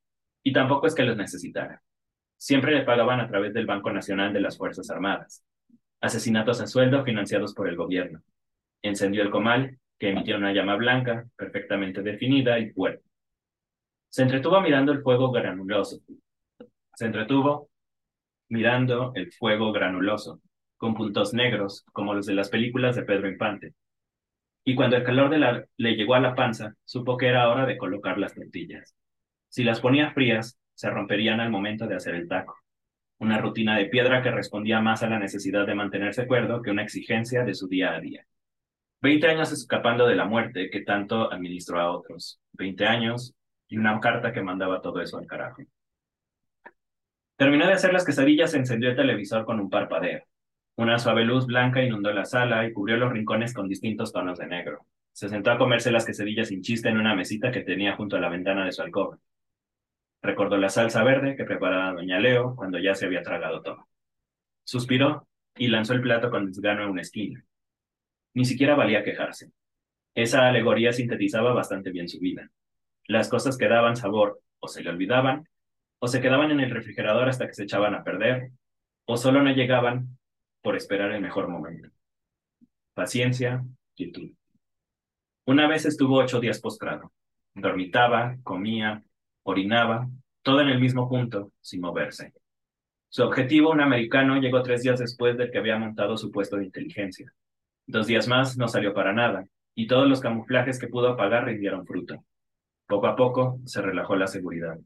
[0.43, 1.81] y tampoco es que los necesitara.
[2.37, 5.43] Siempre le pagaban a través del Banco Nacional de las Fuerzas Armadas.
[5.99, 8.21] Asesinatos a sueldo financiados por el gobierno.
[8.81, 13.03] Encendió el comal, que emitía una llama blanca, perfectamente definida y fuerte.
[14.09, 16.01] Se entretuvo mirando el fuego granuloso.
[16.95, 17.69] Se entretuvo
[18.49, 20.41] mirando el fuego granuloso,
[20.81, 23.75] con puntos negros, como los de las películas de Pedro Infante.
[24.65, 27.67] Y cuando el calor de la, le llegó a la panza, supo que era hora
[27.67, 28.95] de colocar las tortillas.
[29.47, 32.57] Si las ponía frías, se romperían al momento de hacer el taco.
[33.19, 36.81] Una rutina de piedra que respondía más a la necesidad de mantenerse cuerdo que una
[36.81, 38.25] exigencia de su día a día.
[39.01, 42.41] Veinte años escapando de la muerte que tanto administró a otros.
[42.53, 43.35] Veinte años
[43.67, 45.61] y una carta que mandaba todo eso al carajo.
[47.35, 50.23] Terminó de hacer las quesadillas, encendió el televisor con un parpadeo.
[50.77, 54.47] Una suave luz blanca inundó la sala y cubrió los rincones con distintos tonos de
[54.47, 54.85] negro.
[55.11, 58.19] Se sentó a comerse las quesadillas sin chiste en una mesita que tenía junto a
[58.19, 59.19] la ventana de su alcoba.
[60.21, 63.87] Recordó la salsa verde que preparaba doña Leo cuando ya se había tragado todo.
[64.63, 67.43] Suspiró y lanzó el plato con desgano en una esquina.
[68.33, 69.51] Ni siquiera valía quejarse.
[70.15, 72.49] Esa alegoría sintetizaba bastante bien su vida.
[73.07, 75.49] Las cosas que daban sabor o se le olvidaban,
[75.99, 78.51] o se quedaban en el refrigerador hasta que se echaban a perder,
[79.05, 80.17] o solo no llegaban
[80.61, 81.89] por esperar el mejor momento.
[82.93, 83.63] Paciencia,
[83.95, 84.31] quietud.
[85.45, 87.11] Una vez estuvo ocho días postrado.
[87.53, 89.03] Dormitaba, comía,
[89.43, 90.07] orinaba,
[90.43, 92.33] todo en el mismo punto, sin moverse.
[93.09, 96.65] Su objetivo, un americano, llegó tres días después del que había montado su puesto de
[96.65, 97.33] inteligencia.
[97.85, 99.45] Dos días más no salió para nada,
[99.75, 102.23] y todos los camuflajes que pudo apagar rindieron fruto.
[102.87, 104.77] Poco a poco se relajó la seguridad.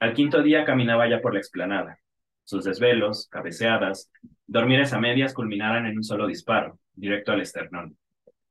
[0.00, 1.98] Al quinto día caminaba ya por la explanada.
[2.46, 4.08] Sus desvelos, cabeceadas,
[4.46, 7.98] dormires a medias culminaran en un solo disparo, directo al esternón.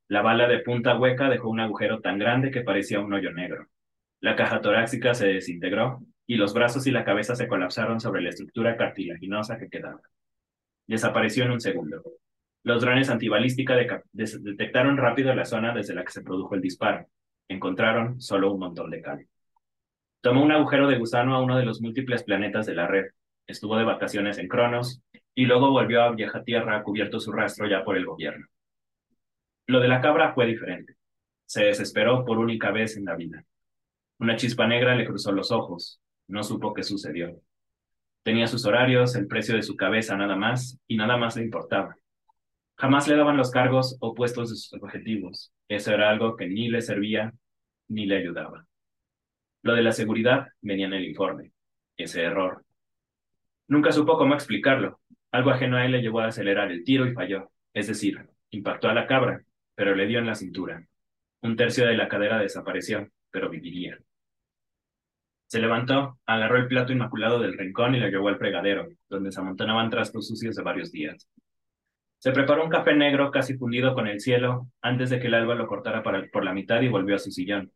[0.10, 3.69] La bala de punta hueca dejó un agujero tan grande que parecía un hoyo negro.
[4.19, 8.31] La caja torácica se desintegró y los brazos y la cabeza se colapsaron sobre la
[8.31, 10.01] estructura cartilaginosa que quedaba.
[10.86, 12.03] Desapareció en un segundo.
[12.63, 17.08] Los drones antibalística de detectaron rápido la zona desde la que se produjo el disparo.
[17.47, 19.25] Encontraron solo un montón de cal.
[20.19, 23.05] Tomó un agujero de gusano a uno de los múltiples planetas de la red,
[23.47, 25.01] estuvo de vacaciones en Cronos
[25.34, 28.47] y luego volvió a vieja tierra cubierto su rastro ya por el gobierno.
[29.67, 30.95] Lo de la cabra fue diferente.
[31.45, 33.43] Se desesperó por única vez en la vida.
[34.19, 35.99] Una chispa negra le cruzó los ojos.
[36.27, 37.39] No supo qué sucedió.
[38.23, 41.95] Tenía sus horarios, el precio de su cabeza nada más, y nada más le importaba.
[42.77, 45.53] Jamás le daban los cargos o puestos de sus objetivos.
[45.67, 47.34] Eso era algo que ni le servía
[47.88, 48.65] ni le ayudaba.
[49.62, 51.51] Lo de la seguridad venía en el informe.
[51.97, 52.64] Ese error.
[53.67, 54.99] Nunca supo cómo explicarlo.
[55.32, 57.51] Algo ajeno a él le llevó a acelerar el tiro y falló.
[57.73, 60.86] Es decir, impactó a la cabra, pero le dio en la cintura.
[61.41, 63.97] Un tercio de la cadera desapareció, pero viviría.
[65.47, 69.39] Se levantó, agarró el plato inmaculado del rincón y lo llevó al fregadero, donde se
[69.39, 71.30] amontonaban trastos sucios de varios días.
[72.17, 75.56] Se preparó un café negro casi fundido con el cielo antes de que el alba
[75.56, 77.71] lo cortara por la mitad y volvió a su sillón.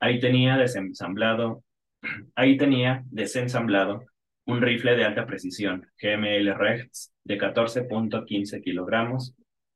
[0.00, 1.64] Ahí tenía desensamblado,
[2.34, 4.04] ahí tenía desensamblado
[4.46, 9.34] un rifle de alta precisión, GML Rex, de 14.15 kilogramos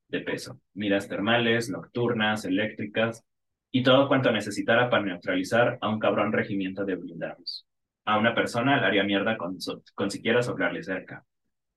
[0.09, 3.25] de peso, miras termales, nocturnas, eléctricas
[3.71, 7.67] y todo cuanto necesitara para neutralizar a un cabrón regimiento de blindados.
[8.05, 9.59] A una persona le haría mierda con,
[9.95, 11.25] con siquiera soplarle cerca.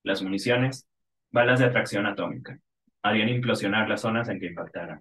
[0.04, 0.88] Las municiones,
[1.32, 2.58] Balas de atracción atómica.
[3.04, 5.00] Harían implosionar las zonas en que impactara.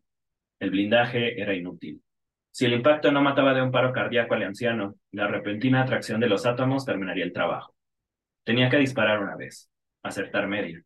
[0.60, 2.02] El blindaje era inútil.
[2.50, 6.28] Si el impacto no mataba de un paro cardíaco al anciano, la repentina atracción de
[6.28, 7.74] los átomos terminaría el trabajo.
[8.48, 9.70] Tenía que disparar una vez,
[10.02, 10.82] acertar media.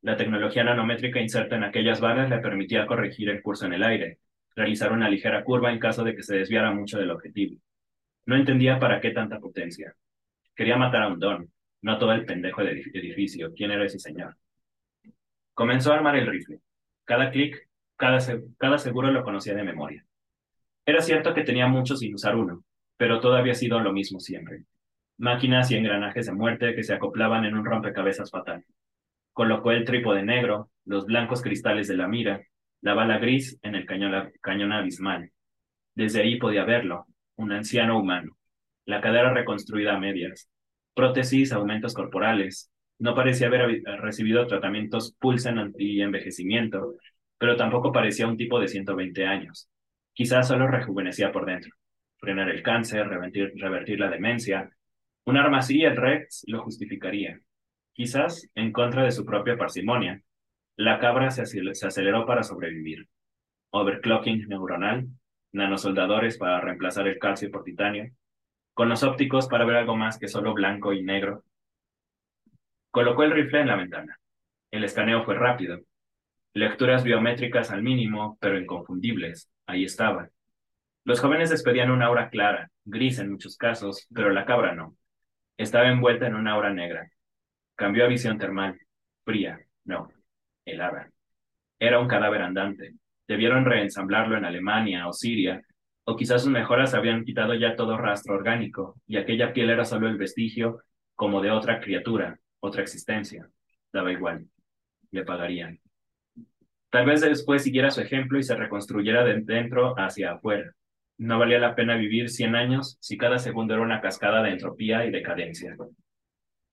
[0.00, 4.20] La tecnología nanométrica inserta en aquellas balas le permitía corregir el curso en el aire,
[4.56, 7.60] realizar una ligera curva en caso de que se desviara mucho del objetivo.
[8.24, 9.94] No entendía para qué tanta potencia.
[10.56, 13.52] Quería matar a un don, no a todo el pendejo del edificio.
[13.54, 14.38] ¿Quién era ese señor?
[15.52, 16.60] Comenzó a armar el rifle.
[17.04, 18.18] Cada clic, cada,
[18.56, 20.06] cada seguro lo conocía de memoria.
[20.86, 22.64] Era cierto que tenía muchos sin usar uno,
[22.96, 24.64] pero todo había sido lo mismo siempre.
[25.18, 28.64] Máquinas y engranajes de muerte que se acoplaban en un rompecabezas fatal.
[29.32, 32.42] Colocó el trípode negro, los blancos cristales de la mira,
[32.80, 35.30] la bala gris en el cañón, abismal.
[35.94, 38.36] Desde ahí podía verlo, un anciano humano,
[38.84, 40.50] la cadera reconstruida a medias,
[40.94, 46.94] prótesis, aumentos corporales, no parecía haber recibido tratamientos Pulsen anti-envejecimiento,
[47.38, 49.68] pero tampoco parecía un tipo de 120 años.
[50.12, 51.72] Quizás solo rejuvenecía por dentro.
[52.18, 54.70] Frenar el cáncer, revertir la demencia.
[55.26, 57.40] Un arma así, el Rex lo justificaría.
[57.92, 60.22] Quizás en contra de su propia parsimonia.
[60.76, 63.08] La cabra se, aceleró para sobrevivir.
[63.70, 65.06] Overclocking neuronal,
[65.52, 68.10] nanosoldadores para reemplazar el calcio por titanio,
[68.72, 71.44] con los ópticos para ver algo más que solo blanco y negro,
[72.94, 74.20] Colocó el rifle en la ventana.
[74.70, 75.80] El escaneo fue rápido.
[76.52, 79.50] Lecturas biométricas al mínimo, pero inconfundibles.
[79.66, 80.30] Ahí estaban.
[81.02, 84.96] Los jóvenes despedían una aura clara, gris en muchos casos, pero la cabra no.
[85.56, 87.08] Estaba envuelta en una aura negra.
[87.76, 88.78] Cambió a visión termal.
[89.24, 90.08] Fría, no,
[90.64, 91.10] helada.
[91.78, 92.94] Era un cadáver andante.
[93.26, 95.62] Debieron reensamblarlo en Alemania o Siria,
[96.04, 100.08] o quizás sus mejoras habían quitado ya todo rastro orgánico, y aquella piel era solo
[100.08, 100.82] el vestigio
[101.14, 103.48] como de otra criatura, otra existencia.
[103.92, 104.46] Daba igual.
[105.10, 105.80] Le pagarían.
[106.90, 110.72] Tal vez después siguiera su ejemplo y se reconstruyera de dentro hacia afuera.
[111.18, 115.04] No valía la pena vivir 100 años si cada segundo era una cascada de entropía
[115.06, 115.76] y decadencia.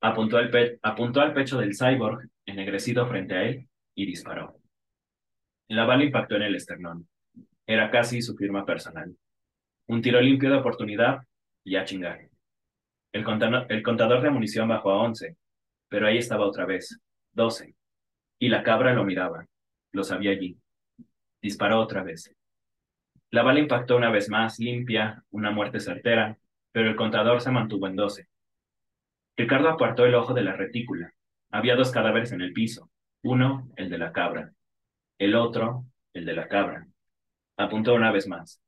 [0.01, 0.37] Apuntó
[0.81, 4.57] apuntó al pecho del cyborg, ennegrecido frente a él, y disparó.
[5.67, 7.07] La bala impactó en el esternón.
[7.67, 9.15] Era casi su firma personal.
[9.87, 11.21] Un tiro limpio de oportunidad
[11.63, 12.27] y a chingar.
[13.11, 13.25] El,
[13.69, 15.37] el contador de munición bajó a 11,
[15.87, 16.99] pero ahí estaba otra vez,
[17.31, 17.75] doce.
[18.39, 19.45] Y la cabra lo miraba,
[19.91, 20.57] lo sabía allí.
[21.41, 22.33] Disparó otra vez.
[23.31, 26.37] La bala impactó una vez más, limpia, una muerte certera,
[26.71, 28.27] pero el contador se mantuvo en doce.
[29.37, 31.13] Ricardo apartó el ojo de la retícula.
[31.49, 32.89] Había dos cadáveres en el piso.
[33.23, 34.51] Uno, el de la cabra.
[35.17, 36.87] El otro, el de la cabra.
[37.55, 38.61] Apuntó una vez más.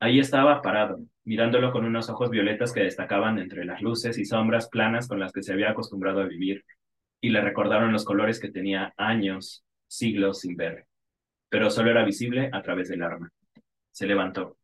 [0.00, 4.68] Ahí estaba parado, mirándolo con unos ojos violetas que destacaban entre las luces y sombras
[4.68, 6.64] planas con las que se había acostumbrado a vivir,
[7.22, 10.86] y le recordaron los colores que tenía años, siglos sin ver,
[11.48, 13.30] pero solo era visible a través del arma.
[13.90, 14.56] Se levantó.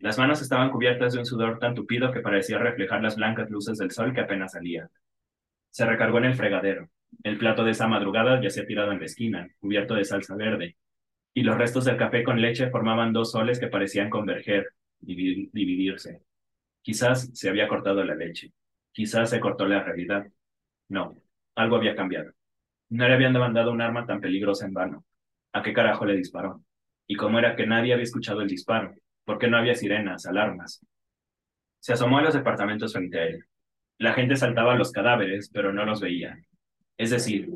[0.00, 3.78] Las manos estaban cubiertas de un sudor tan tupido que parecía reflejar las blancas luces
[3.78, 4.88] del sol que apenas salía.
[5.70, 6.88] Se recargó en el fregadero.
[7.22, 10.36] El plato de esa madrugada ya se ha tirado en la esquina, cubierto de salsa
[10.36, 10.76] verde,
[11.34, 14.68] y los restos del café con leche formaban dos soles que parecían converger,
[15.00, 16.22] dividirse.
[16.82, 18.52] Quizás se había cortado la leche.
[18.92, 20.26] Quizás se cortó la realidad.
[20.88, 21.16] No,
[21.54, 22.32] algo había cambiado.
[22.90, 25.04] No le habían demandado un arma tan peligrosa en vano.
[25.52, 26.62] ¿A qué carajo le disparó?
[27.10, 28.94] ¿Y cómo era que nadie había escuchado el disparo?
[29.24, 30.84] ¿Por qué no había sirenas, alarmas?
[31.80, 33.44] Se asomó a los departamentos frente a él.
[33.98, 36.38] La gente saltaba a los cadáveres, pero no los veía.
[36.98, 37.48] Es decir,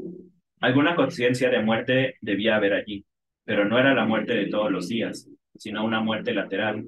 [0.61, 3.05] alguna conciencia de muerte debía haber allí,
[3.45, 6.85] Pero no era la muerte de todos los días, sino una muerte lateral,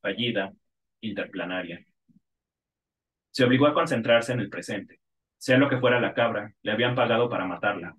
[0.00, 0.52] fallida,
[1.02, 1.84] interplanaria.
[3.30, 5.00] Se obligó a concentrarse en el presente.
[5.36, 7.94] Sea lo que fuera la cabra, le habían pagado para matarla.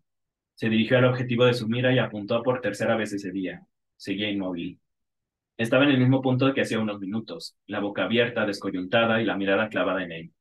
[0.55, 3.62] Se dirigió al objetivo de su mira y apuntó por tercera vez ese día.
[3.99, 4.79] Seguía inmóvil.
[5.57, 9.35] Estaba en el mismo punto que hacía unos minutos, la boca abierta, descoyuntada y la
[9.35, 10.31] mirada clavada en él.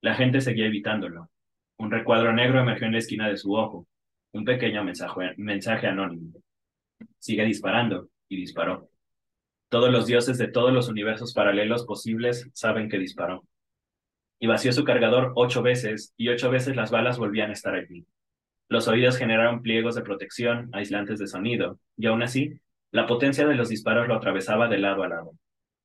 [0.00, 1.30] La gente seguía evitándolo.
[1.78, 3.86] Un recuadro negro emergió en la esquina de su ojo.
[4.32, 6.32] Un pequeño mensaje, mensaje anónimo.
[7.20, 8.90] Sigue disparando, y disparó.
[9.68, 13.44] Todos los dioses de todos los universos paralelos posibles saben que disparó.
[14.40, 18.04] Y vació su cargador ocho veces, y ocho veces las balas volvían a estar allí.
[18.68, 22.58] Los oídos generaron pliegos de protección, aislantes de sonido, y aún así,
[22.90, 25.32] la potencia de los disparos lo atravesaba de lado a lado.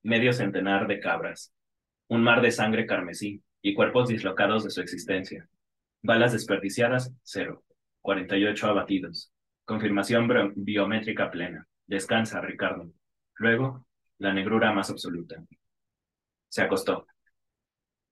[0.04, 1.54] Medio centenar de cabras.
[2.08, 5.48] Un mar de sangre carmesí, y cuerpos dislocados de su existencia.
[6.02, 7.64] Balas desperdiciadas, cero.
[8.02, 9.32] 48 abatidos.
[9.66, 11.68] Confirmación biométrica plena.
[11.86, 12.92] Descansa, Ricardo.
[13.36, 13.86] Luego,
[14.18, 15.44] la negrura más absoluta.
[16.50, 17.06] Se acostó.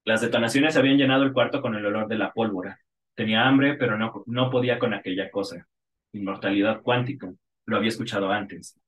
[0.05, 2.79] Las detonaciones habían llenado el cuarto con el olor de la pólvora.
[3.15, 5.67] Tenía hambre, pero no, no podía con aquella cosa.
[6.13, 7.31] Inmortalidad cuántica.
[7.69, 8.79] Lo había escuchado antes.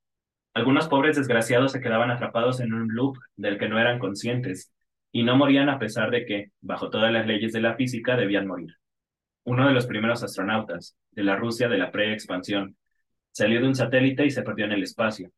[0.56, 4.74] Algunos pobres desgraciados se quedaban atrapados en un loop del que no eran conscientes,
[5.12, 8.48] y no morían a pesar de que, bajo todas las leyes de la física, debían
[8.48, 8.76] morir.
[9.44, 12.76] Uno de los primeros astronautas, de la Rusia de la pre-expansión,
[13.32, 15.30] salió de un satélite y se perdió en el espacio.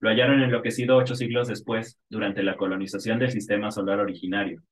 [0.00, 4.62] Lo hallaron enloquecido ocho siglos después, durante la colonización del sistema solar originario.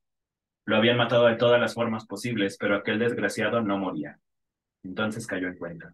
[0.65, 4.19] Lo habían matado de todas las formas posibles, pero aquel desgraciado no moría.
[4.85, 5.93] Entonces cayó en cuenta.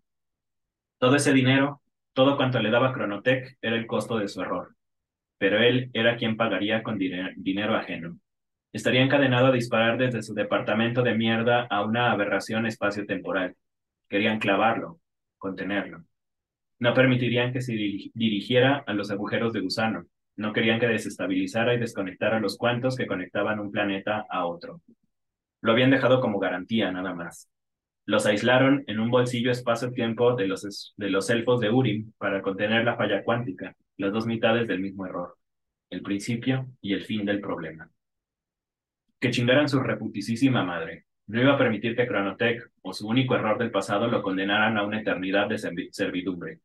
[0.98, 1.81] Todo ese dinero,
[2.12, 4.74] todo cuanto le daba Cronotec, era el costo de su error.
[5.38, 8.18] Pero él era quien pagaría con dinero ajeno
[8.72, 13.54] estaría encadenado a disparar desde su departamento de mierda a una aberración espacio-temporal.
[14.08, 14.98] Querían clavarlo,
[15.38, 16.04] contenerlo.
[16.78, 20.04] No permitirían que se dirigiera a los agujeros de gusano.
[20.36, 24.80] No querían que desestabilizara y desconectara los cuantos que conectaban un planeta a otro.
[25.60, 27.48] Lo habían dejado como garantía, nada más.
[28.04, 32.84] Los aislaron en un bolsillo espacio-tiempo de los, de los elfos de Urim para contener
[32.84, 35.36] la falla cuántica, las dos mitades del mismo error,
[35.90, 37.90] el principio y el fin del problema
[39.22, 41.06] que chingaran su reputicísima madre.
[41.28, 44.84] No iba a permitir que Cronotech o su único error del pasado lo condenaran a
[44.84, 45.58] una eternidad de
[45.92, 46.58] servidumbre.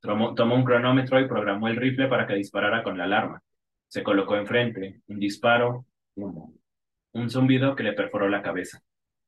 [0.00, 3.42] Tomó, un cronómetro y programó el rifle para que disparara con la alarma.
[3.88, 5.84] Se colocó enfrente, un disparo.
[6.14, 8.80] Un zumbido que le perforó la cabeza.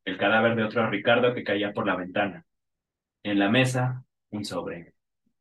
[0.05, 2.45] El cadáver de otro Ricardo que caía por la ventana.
[3.23, 4.95] En la mesa, un sobre.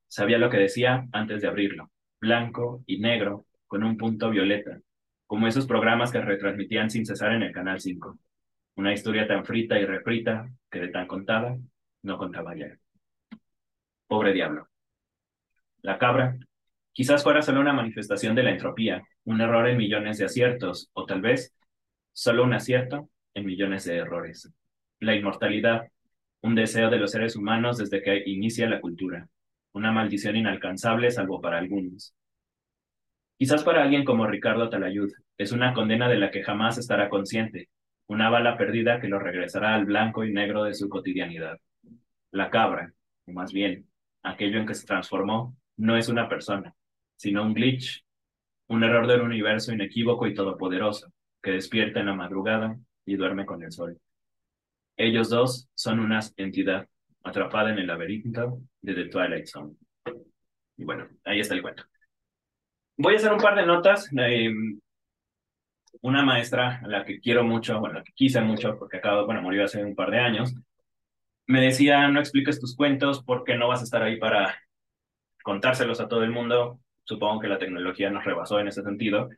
[0.07, 1.89] Sabía lo que decía antes de abrirlo.
[2.19, 4.79] Blanco y negro, con un punto violeta
[5.31, 8.19] como esos programas que retransmitían sin cesar en el Canal 5.
[8.75, 11.57] Una historia tan frita y refrita que de tan contada
[12.01, 12.77] no contaba ya.
[14.07, 14.67] Pobre diablo.
[15.83, 16.35] La cabra
[16.91, 21.05] quizás fuera solo una manifestación de la entropía, un error en millones de aciertos, o
[21.05, 21.55] tal vez
[22.11, 24.51] solo un acierto en millones de errores.
[24.99, 25.87] La inmortalidad,
[26.41, 29.27] un deseo de los seres humanos desde que inicia la cultura,
[29.73, 32.13] una maldición inalcanzable salvo para algunos.
[33.37, 37.69] Quizás para alguien como Ricardo Talayud es una condena de la que jamás estará consciente,
[38.07, 41.57] una bala perdida que lo regresará al blanco y negro de su cotidianidad.
[42.31, 42.93] La cabra,
[43.25, 43.87] o más bien,
[44.21, 46.75] aquello en que se transformó, no es una persona,
[47.15, 48.05] sino un glitch,
[48.67, 53.63] un error del universo inequívoco y todopoderoso, que despierta en la madrugada y duerme con
[53.63, 53.97] el sol.
[54.97, 56.87] Ellos dos son una entidad
[57.23, 59.75] atrapada en el laberinto de The Twilight Zone.
[60.77, 61.83] Y bueno, ahí está el cuento.
[62.97, 64.09] Voy a hacer un par de notas.
[66.01, 69.41] una maestra a la que quiero mucho, bueno, la que quise mucho, porque acabo, bueno,
[69.41, 70.53] murió hace un par de años,
[71.47, 74.57] me decía, no expliques tus cuentos porque no vas a estar ahí para
[75.43, 76.79] contárselos a todo el mundo.
[77.03, 79.29] Supongo que la tecnología nos rebasó en ese sentido.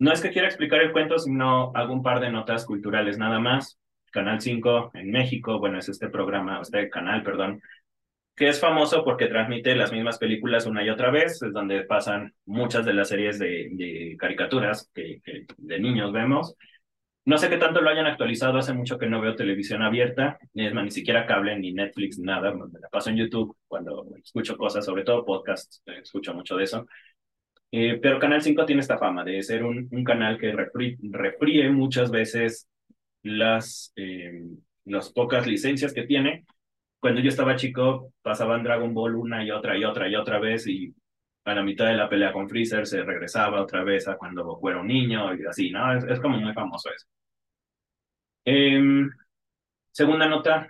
[0.00, 3.38] No es que quiera explicar el cuento, sino hago un par de notas culturales nada
[3.38, 3.78] más.
[4.10, 7.60] Canal 5 en México, bueno, es este programa, este canal, perdón,
[8.34, 12.32] que es famoso porque transmite las mismas películas una y otra vez, es donde pasan
[12.46, 15.20] muchas de las series de, caricaturas que,
[15.58, 16.56] de niños vemos.
[17.26, 20.66] No sé qué tanto lo hayan actualizado, hace mucho que no veo televisión abierta, ni
[20.66, 24.86] es ni siquiera cable, ni Netflix, nada, me la paso en YouTube cuando escucho cosas,
[24.86, 26.86] sobre todo podcasts, eh, escucho mucho de eso.
[27.72, 32.10] Eh, pero Canal 5 tiene esta fama de ser un, un canal que refríe, muchas
[32.10, 32.68] veces
[33.22, 34.42] las, eh,
[34.84, 36.44] las pocas licencias que tiene
[37.00, 40.66] cuando yo estaba chico pasaban Dragon Ball una y otra y otra y otra vez
[40.66, 40.94] y
[41.44, 44.68] a la mitad de la pelea con Freezer se regresaba otra vez a cuando Goku
[44.68, 45.94] era un niño y así, ¿no?
[45.96, 47.06] Es, como muy famoso eso.
[48.44, 49.10] Em,
[49.92, 50.68] segunda nota,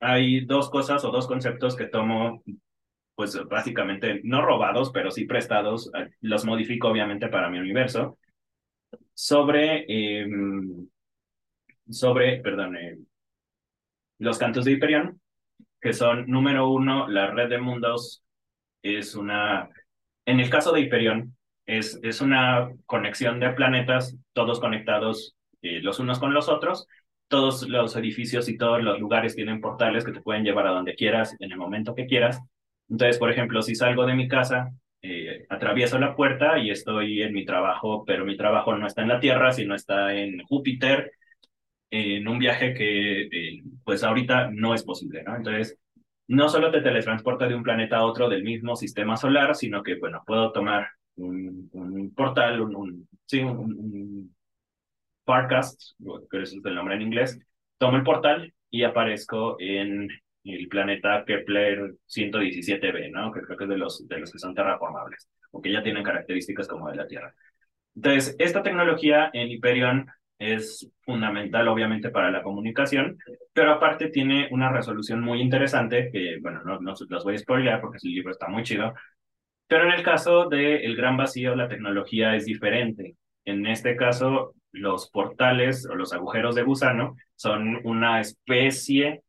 [0.00, 2.42] hay dos cosas o dos conceptos que tomo
[3.20, 8.16] pues básicamente no robados, pero sí prestados, eh, los modifico obviamente para mi universo,
[9.12, 10.88] sobre, em,
[11.90, 12.96] sobre, perdón, eh,
[14.20, 15.20] los cantos de Hyperion,
[15.82, 18.24] que son, número uno, la red de mundos
[18.80, 19.68] es una,
[20.24, 25.98] en el caso de Hyperion, es, es una conexión de planetas, todos conectados eh, los
[25.98, 26.86] unos con los otros,
[27.28, 30.94] todos los edificios y todos los lugares tienen portales que te pueden llevar a donde
[30.94, 32.40] quieras, en el momento que quieras.
[32.90, 34.72] Entonces, por ejemplo, si salgo de mi casa,
[35.02, 39.08] eh, atravieso la puerta y estoy en mi trabajo, pero mi trabajo no está en
[39.08, 41.12] la Tierra, sino está en Júpiter,
[41.90, 45.36] en un viaje que eh, pues ahorita no es posible, ¿no?
[45.36, 45.78] Entonces,
[46.28, 49.96] no solo te teletransporta de un planeta a otro del mismo sistema solar, sino que,
[49.96, 54.36] bueno, puedo tomar un, portal, un, un sí, un, un
[55.24, 55.80] Farcast,
[56.30, 57.38] que es el nombre en inglés,
[57.78, 60.08] tomo el portal y aparezco en
[60.44, 63.32] el planeta Kepler 117b, ¿no?
[63.32, 66.02] Que creo que es de los, de los que son terraformables, o que ya tienen
[66.02, 67.34] características como de la Tierra.
[67.94, 70.06] Entonces, esta tecnología en Hyperion
[70.38, 73.18] es fundamental, obviamente, para la comunicación,
[73.52, 77.80] pero aparte tiene una resolución muy interesante, que, bueno, no, no los voy a spoilear
[77.80, 78.94] porque el libro está muy chido,
[79.66, 83.16] pero en el caso del el Gran Vacío, la tecnología es diferente.
[83.44, 89.22] En este caso, los portales o los agujeros de gusano son una especie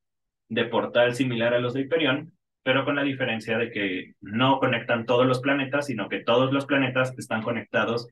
[0.52, 5.06] de portal similar a los de Hyperion, pero con la diferencia de que no conectan
[5.06, 8.10] todos los planetas, sino que todos los planetas están conectados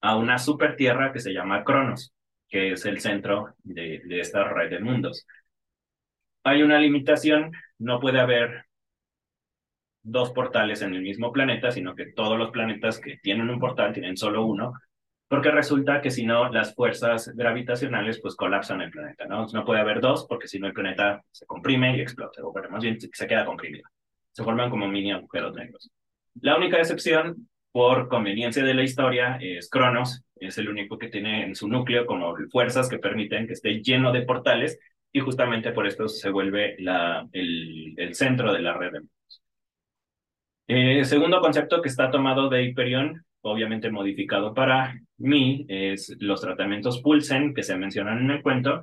[0.00, 2.12] a una super tierra que se llama Cronos,
[2.48, 5.26] que es el centro de, de esta red de mundos.
[6.42, 8.64] Hay una limitación, no puede haber
[10.02, 13.92] dos portales en el mismo planeta, sino que todos los planetas que tienen un portal
[13.92, 14.72] tienen solo uno,
[15.28, 19.46] porque resulta que si no, las fuerzas gravitacionales pues colapsan el planeta, ¿no?
[19.52, 22.82] No puede haber dos, porque si no el planeta se comprime y explota, o más
[22.82, 23.88] bien se queda comprimido.
[24.32, 25.90] Se forman como mini agujeros negros.
[26.40, 31.44] La única excepción, por conveniencia de la historia, es Cronos, es el único que tiene
[31.44, 34.78] en su núcleo como fuerzas que permiten que esté lleno de portales,
[35.12, 39.42] y justamente por esto se vuelve la, el, el centro de la red de mundos.
[40.68, 47.00] Eh, segundo concepto que está tomado de Hyperion obviamente modificado para mí, es los tratamientos
[47.00, 48.82] Pulsen que se mencionan en el cuento.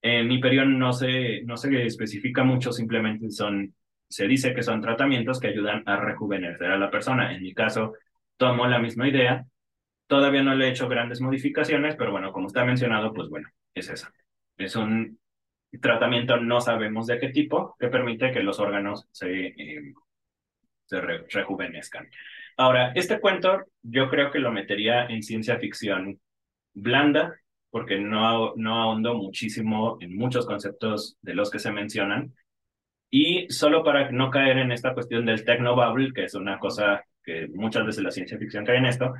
[0.00, 3.74] En mi periodo no se, no se especifica mucho, simplemente son,
[4.08, 7.34] se dice que son tratamientos que ayudan a rejuvenecer a la persona.
[7.34, 7.94] En mi caso,
[8.36, 9.46] tomo la misma idea.
[10.06, 13.88] Todavía no le he hecho grandes modificaciones, pero bueno, como está mencionado, pues bueno, es
[13.88, 14.08] eso.
[14.56, 15.18] Es un
[15.80, 19.94] tratamiento, no sabemos de qué tipo, que permite que los órganos se, eh,
[20.84, 22.08] se rejuvenezcan.
[22.62, 26.20] Ahora, este cuento yo creo que lo metería en ciencia ficción
[26.74, 27.34] blanda,
[27.70, 32.32] porque no, no ahondo muchísimo en muchos conceptos de los que se mencionan.
[33.10, 37.48] Y solo para no caer en esta cuestión del technobubble, que es una cosa que
[37.48, 39.12] muchas veces la ciencia ficción cae en esto,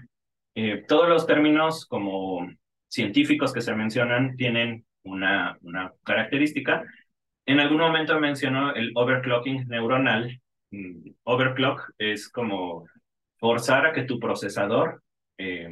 [0.54, 2.48] eh, todos los términos como
[2.86, 6.84] científicos que se mencionan tienen una, una característica.
[7.44, 10.40] En algún momento mencionó el overclocking neuronal.
[10.70, 12.86] Mm, overclock es como
[13.42, 15.02] forzar a que tu procesador
[15.36, 15.68] eh,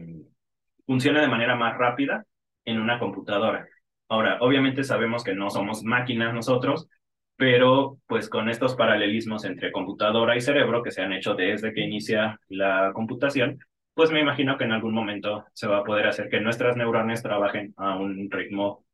[0.84, 2.24] funcione de manera más rápida
[2.64, 3.68] en una computadora.
[4.08, 6.88] Ahora, obviamente sabemos que no somos máquinas nosotros,
[7.36, 11.82] pero pues con estos paralelismos entre computadora y cerebro que se han hecho desde que
[11.82, 13.60] inicia la computación,
[13.94, 17.22] pues me imagino que en algún momento se va a poder hacer que nuestras neuronas
[17.22, 18.84] trabajen a un ritmo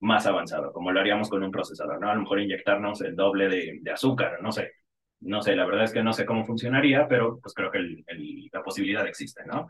[0.00, 2.10] más avanzado, como lo haríamos con un procesador, ¿no?
[2.10, 3.50] A lo mejor inyectarnos el doble
[3.82, 4.72] de azúcar, no sé,
[5.22, 8.02] no sé, la verdad es que no sé cómo funcionaría, pero pues creo que
[8.52, 9.68] la posibilidad existe, ¿no?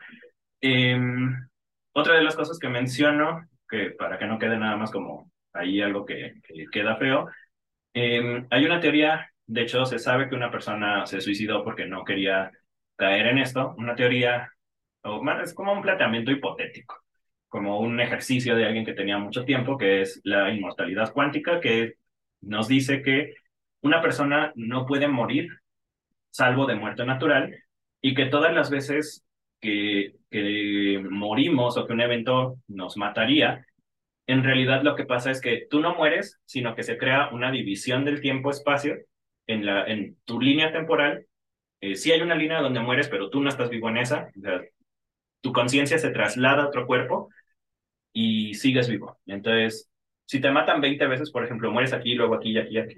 [0.61, 1.49] Em,
[1.93, 5.81] otra de las cosas que menciono, que para que no quede nada más como ahí
[5.81, 6.35] algo que,
[6.73, 7.29] queda feo,
[7.95, 12.05] em, hay una teoría, de hecho se sabe que una persona se suicidó porque no
[12.05, 12.51] quería
[12.97, 14.51] caer en esto, una teoría,
[15.03, 16.97] o más, es como un planteamiento hipotético,
[17.49, 21.95] como un ejercicio de alguien que tenía mucho tiempo, que es la inmortalidad cuántica, que
[22.41, 23.35] nos dice que
[23.83, 25.49] una persona no puede morir
[26.31, 27.55] salvo de muerte natural
[28.01, 29.25] y que todas las veces
[29.61, 33.67] que, que morimos o que un evento nos mataría,
[34.27, 37.51] en realidad lo que pasa es que tú no mueres, sino que se crea una
[37.51, 38.97] división del tiempo-espacio
[39.47, 41.27] en, la, en tu línea temporal.
[41.81, 44.31] Eh, sí hay una línea donde mueres, pero tú no estás vivo en esa.
[45.41, 47.29] tu conciencia se traslada a otro cuerpo
[48.13, 49.19] y sigues vivo.
[49.27, 49.91] Entonces,
[50.27, 52.97] si te matan 20 veces, por ejemplo, mueres aquí, luego aquí, aquí, aquí,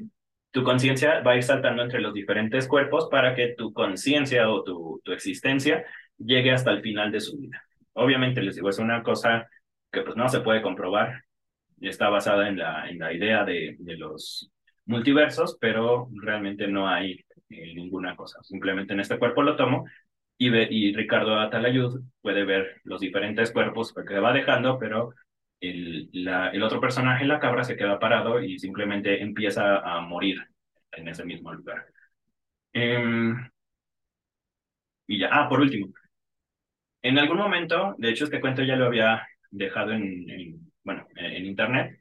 [0.55, 4.63] tu conciencia va a ir saltando entre los diferentes cuerpos para que tu conciencia o
[4.63, 5.85] tu, tu existencia
[6.17, 7.61] llegue hasta el final de su vida.
[7.95, 9.49] Obviamente, les digo, es una cosa
[9.91, 11.25] que pues no se puede comprobar,
[11.81, 14.53] está basada en la, en la idea de, de los
[14.87, 18.41] multiversos, pero realmente no hay eh, ninguna cosa.
[18.45, 19.87] Simplemente en este cuerpo lo tomo
[20.39, 25.15] y, ve, y Ricardo Atalayud puede ver los diferentes cuerpos que va dejando, pero
[25.71, 26.11] el,
[26.53, 30.39] el otro personaje, la cabra, se queda parado y simplemente empieza a morir
[30.93, 31.87] en ese mismo lugar.
[32.73, 33.51] Em,
[35.07, 35.89] y ya, ah, por último,
[37.03, 42.01] en algún momento, de hecho este cuento ya lo había dejado en, bueno, en internet,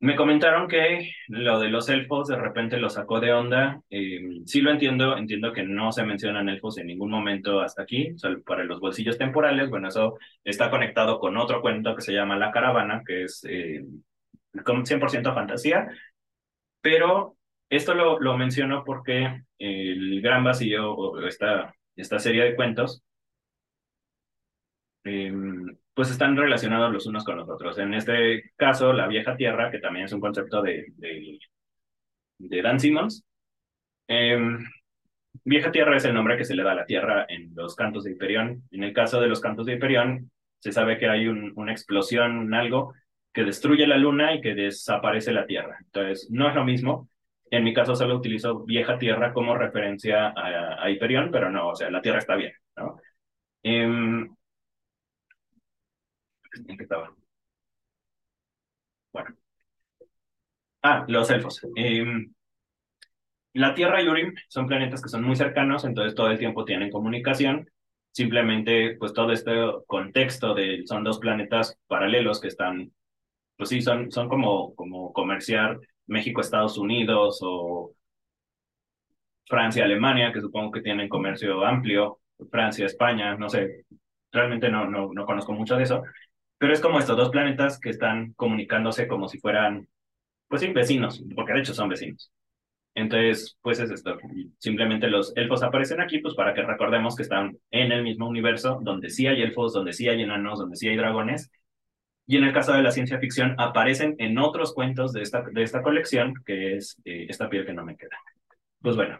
[0.00, 3.82] me comentaron que lo de los elfos de repente lo sacó de onda.
[3.90, 8.16] Em, sí lo entiendo, entiendo que no se mencionan elfos en ningún momento hasta aquí,
[8.16, 9.68] solo para los bolsillos temporales.
[9.68, 13.84] Bueno, eso está conectado con otro cuento que se llama La Caravana, que es eh,
[14.54, 15.88] 100% fantasía.
[16.80, 17.36] Pero
[17.68, 23.02] esto lo, lo menciono porque el gran vacío, o esta, esta serie de cuentos,
[25.04, 27.76] em, pues están relacionados los unos con los otros.
[27.76, 33.22] En este caso, la vieja tierra, que también es un concepto de, de, Dan Simmons.
[34.08, 34.64] Em,
[35.44, 38.04] vieja tierra es el nombre que se le da a la tierra en los cantos
[38.04, 38.62] de Hiperión.
[38.70, 42.54] En el caso de los cantos de Hiperión, se sabe que hay un, una explosión,
[42.54, 42.94] algo
[43.34, 45.76] que destruye la luna y que desaparece la tierra.
[45.84, 47.10] Entonces, no es lo mismo.
[47.50, 51.76] En mi caso solo utilizo vieja tierra como referencia a, a Hiperión, pero no, o
[51.76, 52.96] sea, la tierra está bien, ¿no?
[53.62, 54.39] Eh, ¿En qué estaba?
[59.12, 59.36] Bueno.
[60.82, 61.60] Ah, los elfos.
[61.76, 62.32] Em,
[63.52, 66.90] la Tierra y Urim son planetas que son muy cercanos, entonces todo el tiempo tienen
[66.90, 67.68] comunicación.
[68.12, 69.52] Simplemente, pues todo este
[69.86, 72.92] contexto de son dos planetas paralelos que están,
[73.56, 77.94] pues sí, son, son como, como comerciar México-Estados Unidos o
[79.46, 82.20] Francia-Alemania, que supongo que tienen comercio amplio,
[82.50, 83.84] Francia-España, no sé,
[84.32, 86.02] realmente no, no, no conozco mucho de eso,
[86.60, 89.88] pero es como estos dos planetas que están comunicándose como si fueran,
[90.46, 92.30] pues sí, vecinos, porque de hecho son vecinos.
[92.94, 94.18] Entonces, pues es esto.
[94.58, 98.78] Simplemente los elfos aparecen aquí, pues para que recordemos que están en el mismo universo,
[98.82, 101.50] donde sí hay elfos, donde sí hay enanos, donde sí hay dragones.
[102.26, 105.62] Y en el caso de la ciencia ficción, aparecen en otros cuentos de esta, de
[105.62, 108.18] esta colección, que es eh, Esta piel que no me queda.
[108.82, 109.18] Pues bueno,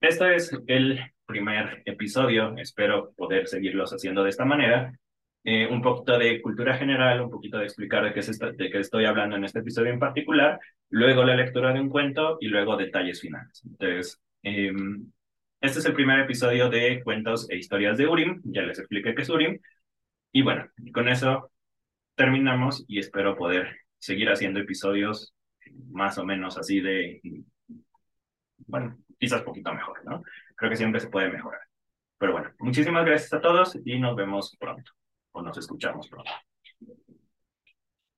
[0.00, 2.56] este es el primer episodio.
[2.56, 4.98] Espero poder seguirlos haciendo de esta manera.
[5.44, 8.78] Eh, un poquito de cultura general, un poquito de explicar de qué, es de qué
[8.80, 10.58] estoy hablando en este episodio en particular,
[10.90, 13.62] luego la lectura de un cuento y luego detalles finales.
[13.64, 15.10] Entonces, em,
[15.60, 19.22] este es el primer episodio de cuentos e historias de Urim, ya les expliqué qué
[19.22, 19.58] es Urim,
[20.32, 21.50] y bueno, con eso
[22.14, 25.34] terminamos y espero poder seguir haciendo episodios
[25.90, 27.20] más o menos así de,
[28.66, 30.22] bueno, quizás poquito mejor, ¿no?
[30.56, 31.60] Creo que siempre se puede mejorar.
[32.18, 34.97] Pero bueno, muchísimas gracias a todos y nos vemos pronto
[35.42, 36.30] nos escuchamos pronto.